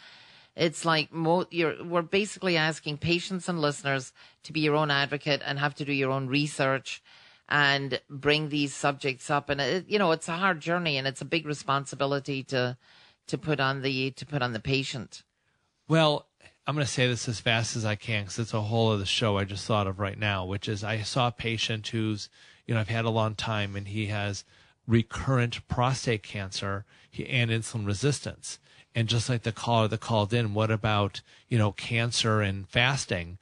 it's 0.56 0.86
like 0.86 1.14
mo- 1.14 1.46
we're 1.52 2.02
basically 2.02 2.58
asking 2.58 2.98
patients 2.98 3.48
and 3.48 3.62
listeners 3.62 4.12
to 4.42 4.52
be 4.52 4.62
your 4.62 4.76
own 4.76 4.90
advocate 4.90 5.44
and 5.46 5.60
have 5.60 5.76
to 5.76 5.86
do 5.86 5.94
your 5.94 6.10
own 6.10 6.28
research 6.28 7.04
and 7.50 8.00
bring 8.10 8.50
these 8.50 8.74
subjects 8.74 9.30
up. 9.30 9.50
And 9.50 9.62
it, 9.62 9.86
you 9.88 10.00
know, 10.00 10.12
it's 10.12 10.28
a 10.28 10.38
hard 10.38 10.60
journey 10.60 10.98
and 10.98 11.08
it's 11.08 11.22
a 11.22 11.26
big 11.26 11.46
responsibility 11.46 12.44
to 12.46 12.78
to 13.28 13.38
put 13.38 13.60
on 13.60 13.82
the 13.82 14.12
to 14.12 14.26
put 14.26 14.42
on 14.42 14.54
the 14.54 14.60
patient. 14.60 15.24
Well, 15.88 16.28
I'm 16.66 16.76
going 16.76 16.86
to 16.86 16.92
say 16.92 17.08
this 17.08 17.28
as 17.28 17.42
fast 17.42 17.76
as 17.76 17.84
I 17.84 17.96
can 17.96 18.24
because 18.24 18.40
it's 18.40 18.54
a 18.54 18.62
whole 18.62 18.92
other 18.92 19.06
show 19.06 19.38
I 19.38 19.44
just 19.44 19.66
thought 19.66 19.88
of 19.88 20.00
right 20.00 20.18
now, 20.18 20.46
which 20.46 20.70
is 20.70 20.84
I 20.84 21.02
saw 21.02 21.28
a 21.28 21.32
patient 21.32 21.88
who's, 21.88 22.30
you 22.66 22.74
know, 22.74 22.80
I've 22.80 22.88
had 22.88 23.06
a 23.06 23.10
long 23.10 23.36
time 23.36 23.76
and 23.76 23.88
he 23.88 24.06
has 24.08 24.46
recurrent 24.88 25.68
prostate 25.68 26.24
cancer 26.24 26.86
and 27.28 27.52
insulin 27.52 27.86
resistance. 27.86 28.60
And 28.96 29.10
just 29.10 29.28
like 29.28 29.42
the 29.42 29.52
caller 29.52 29.88
that 29.88 30.00
called 30.00 30.34
in, 30.34 30.54
what 30.54 30.72
about, 30.72 31.22
you 31.50 31.58
know, 31.58 31.72
cancer 31.72 32.42
and 32.42 32.68
fasting? 32.70 33.40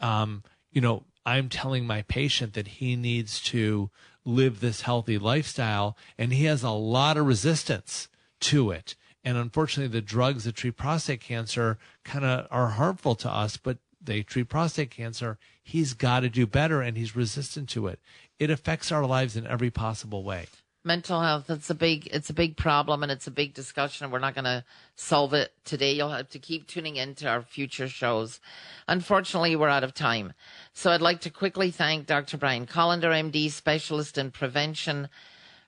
Um, 0.00 0.42
you 0.72 0.80
know, 0.80 1.04
I'm 1.26 1.48
telling 1.48 1.86
my 1.86 2.02
patient 2.02 2.54
that 2.54 2.68
he 2.68 2.94
needs 2.94 3.40
to 3.42 3.90
live 4.24 4.60
this 4.60 4.82
healthy 4.82 5.18
lifestyle 5.18 5.96
and 6.16 6.32
he 6.32 6.44
has 6.44 6.62
a 6.62 6.70
lot 6.70 7.16
of 7.16 7.26
resistance 7.26 8.08
to 8.40 8.70
it. 8.70 8.94
And 9.24 9.36
unfortunately, 9.36 9.92
the 9.92 10.06
drugs 10.06 10.44
that 10.44 10.54
treat 10.54 10.76
prostate 10.76 11.20
cancer 11.20 11.78
kind 12.04 12.24
of 12.24 12.46
are 12.50 12.68
harmful 12.68 13.16
to 13.16 13.30
us, 13.30 13.56
but 13.56 13.78
they 14.00 14.22
treat 14.22 14.48
prostate 14.48 14.92
cancer. 14.92 15.36
He's 15.60 15.94
got 15.94 16.20
to 16.20 16.28
do 16.28 16.46
better 16.46 16.80
and 16.80 16.96
he's 16.96 17.16
resistant 17.16 17.68
to 17.70 17.88
it. 17.88 17.98
It 18.38 18.50
affects 18.50 18.92
our 18.92 19.04
lives 19.04 19.36
in 19.36 19.46
every 19.46 19.70
possible 19.70 20.22
way. 20.22 20.46
Mental 20.86 21.20
health, 21.20 21.50
it's 21.50 21.68
a 21.68 21.74
big, 21.74 22.06
it's 22.12 22.30
a 22.30 22.32
big 22.32 22.56
problem 22.56 23.02
and 23.02 23.10
it's 23.10 23.26
a 23.26 23.32
big 23.32 23.54
discussion 23.54 24.04
and 24.04 24.12
we're 24.12 24.20
not 24.20 24.36
going 24.36 24.44
to 24.44 24.64
solve 24.94 25.34
it 25.34 25.52
today. 25.64 25.90
You'll 25.90 26.10
have 26.10 26.30
to 26.30 26.38
keep 26.38 26.68
tuning 26.68 26.94
into 26.94 27.26
our 27.26 27.42
future 27.42 27.88
shows. 27.88 28.38
Unfortunately, 28.86 29.56
we're 29.56 29.68
out 29.68 29.82
of 29.82 29.94
time. 29.94 30.32
So 30.74 30.92
I'd 30.92 31.00
like 31.00 31.22
to 31.22 31.30
quickly 31.30 31.72
thank 31.72 32.06
Dr. 32.06 32.36
Brian 32.36 32.66
Kolender, 32.66 33.10
MD, 33.10 33.50
specialist 33.50 34.16
in 34.16 34.30
prevention 34.30 35.08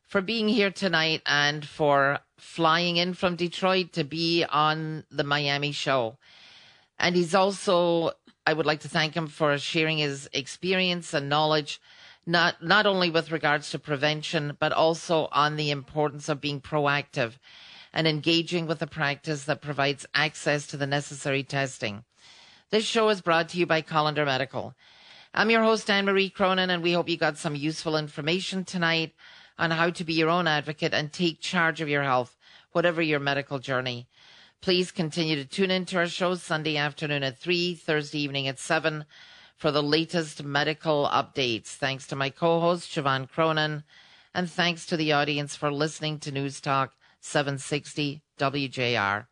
for 0.06 0.20
being 0.20 0.46
here 0.46 0.70
tonight 0.70 1.22
and 1.26 1.66
for 1.66 2.20
flying 2.36 2.96
in 2.96 3.12
from 3.12 3.34
Detroit 3.34 3.92
to 3.94 4.04
be 4.04 4.44
on 4.44 5.02
the 5.10 5.24
Miami 5.24 5.72
show. 5.72 6.16
And 6.96 7.16
he's 7.16 7.34
also, 7.34 8.12
I 8.46 8.52
would 8.52 8.66
like 8.66 8.82
to 8.82 8.88
thank 8.88 9.14
him 9.14 9.26
for 9.26 9.58
sharing 9.58 9.98
his 9.98 10.30
experience 10.32 11.12
and 11.12 11.28
knowledge, 11.28 11.80
not, 12.28 12.62
not 12.62 12.84
only 12.84 13.10
with 13.10 13.32
regards 13.32 13.70
to 13.70 13.78
prevention, 13.78 14.54
but 14.60 14.70
also 14.70 15.28
on 15.32 15.56
the 15.56 15.70
importance 15.70 16.28
of 16.28 16.42
being 16.42 16.60
proactive 16.60 17.38
and 17.90 18.06
engaging 18.06 18.66
with 18.66 18.82
a 18.82 18.86
practice 18.86 19.44
that 19.44 19.62
provides 19.62 20.04
access 20.14 20.66
to 20.66 20.76
the 20.76 20.86
necessary 20.86 21.42
testing. 21.42 22.04
This 22.68 22.84
show 22.84 23.08
is 23.08 23.22
brought 23.22 23.48
to 23.50 23.58
you 23.58 23.64
by 23.64 23.80
Kolender 23.80 24.26
Medical. 24.26 24.74
I'm 25.32 25.48
your 25.48 25.62
host, 25.62 25.88
Anne 25.88 26.04
Marie 26.04 26.28
Cronin, 26.28 26.68
and 26.68 26.82
we 26.82 26.92
hope 26.92 27.08
you 27.08 27.16
got 27.16 27.38
some 27.38 27.56
useful 27.56 27.96
information 27.96 28.62
tonight 28.62 29.14
on 29.58 29.70
how 29.70 29.88
to 29.88 30.04
be 30.04 30.12
your 30.12 30.28
own 30.28 30.46
advocate 30.46 30.92
and 30.92 31.10
take 31.10 31.40
charge 31.40 31.80
of 31.80 31.88
your 31.88 32.02
health, 32.02 32.36
whatever 32.72 33.00
your 33.00 33.20
medical 33.20 33.58
journey. 33.58 34.06
Please 34.60 34.90
continue 34.90 35.36
to 35.36 35.46
tune 35.46 35.70
into 35.70 35.96
our 35.96 36.06
shows 36.06 36.42
Sunday 36.42 36.76
afternoon 36.76 37.22
at 37.22 37.38
3, 37.38 37.74
Thursday 37.74 38.20
evening 38.20 38.46
at 38.46 38.58
7 38.58 39.06
for 39.59 39.72
the 39.72 39.82
latest 39.82 40.44
medical 40.44 41.11
updates. 41.12 41.66
Thanks 41.66 42.06
to 42.06 42.16
my 42.16 42.30
co-host, 42.30 42.90
Siobhan 42.90 43.28
Cronin, 43.28 43.82
and 44.32 44.48
thanks 44.48 44.86
to 44.86 44.96
the 44.96 45.12
audience 45.12 45.56
for 45.56 45.72
listening 45.72 46.20
to 46.20 46.30
News 46.30 46.61
Talk 46.61 46.94
760 47.20 48.22
WJR. 48.38 49.26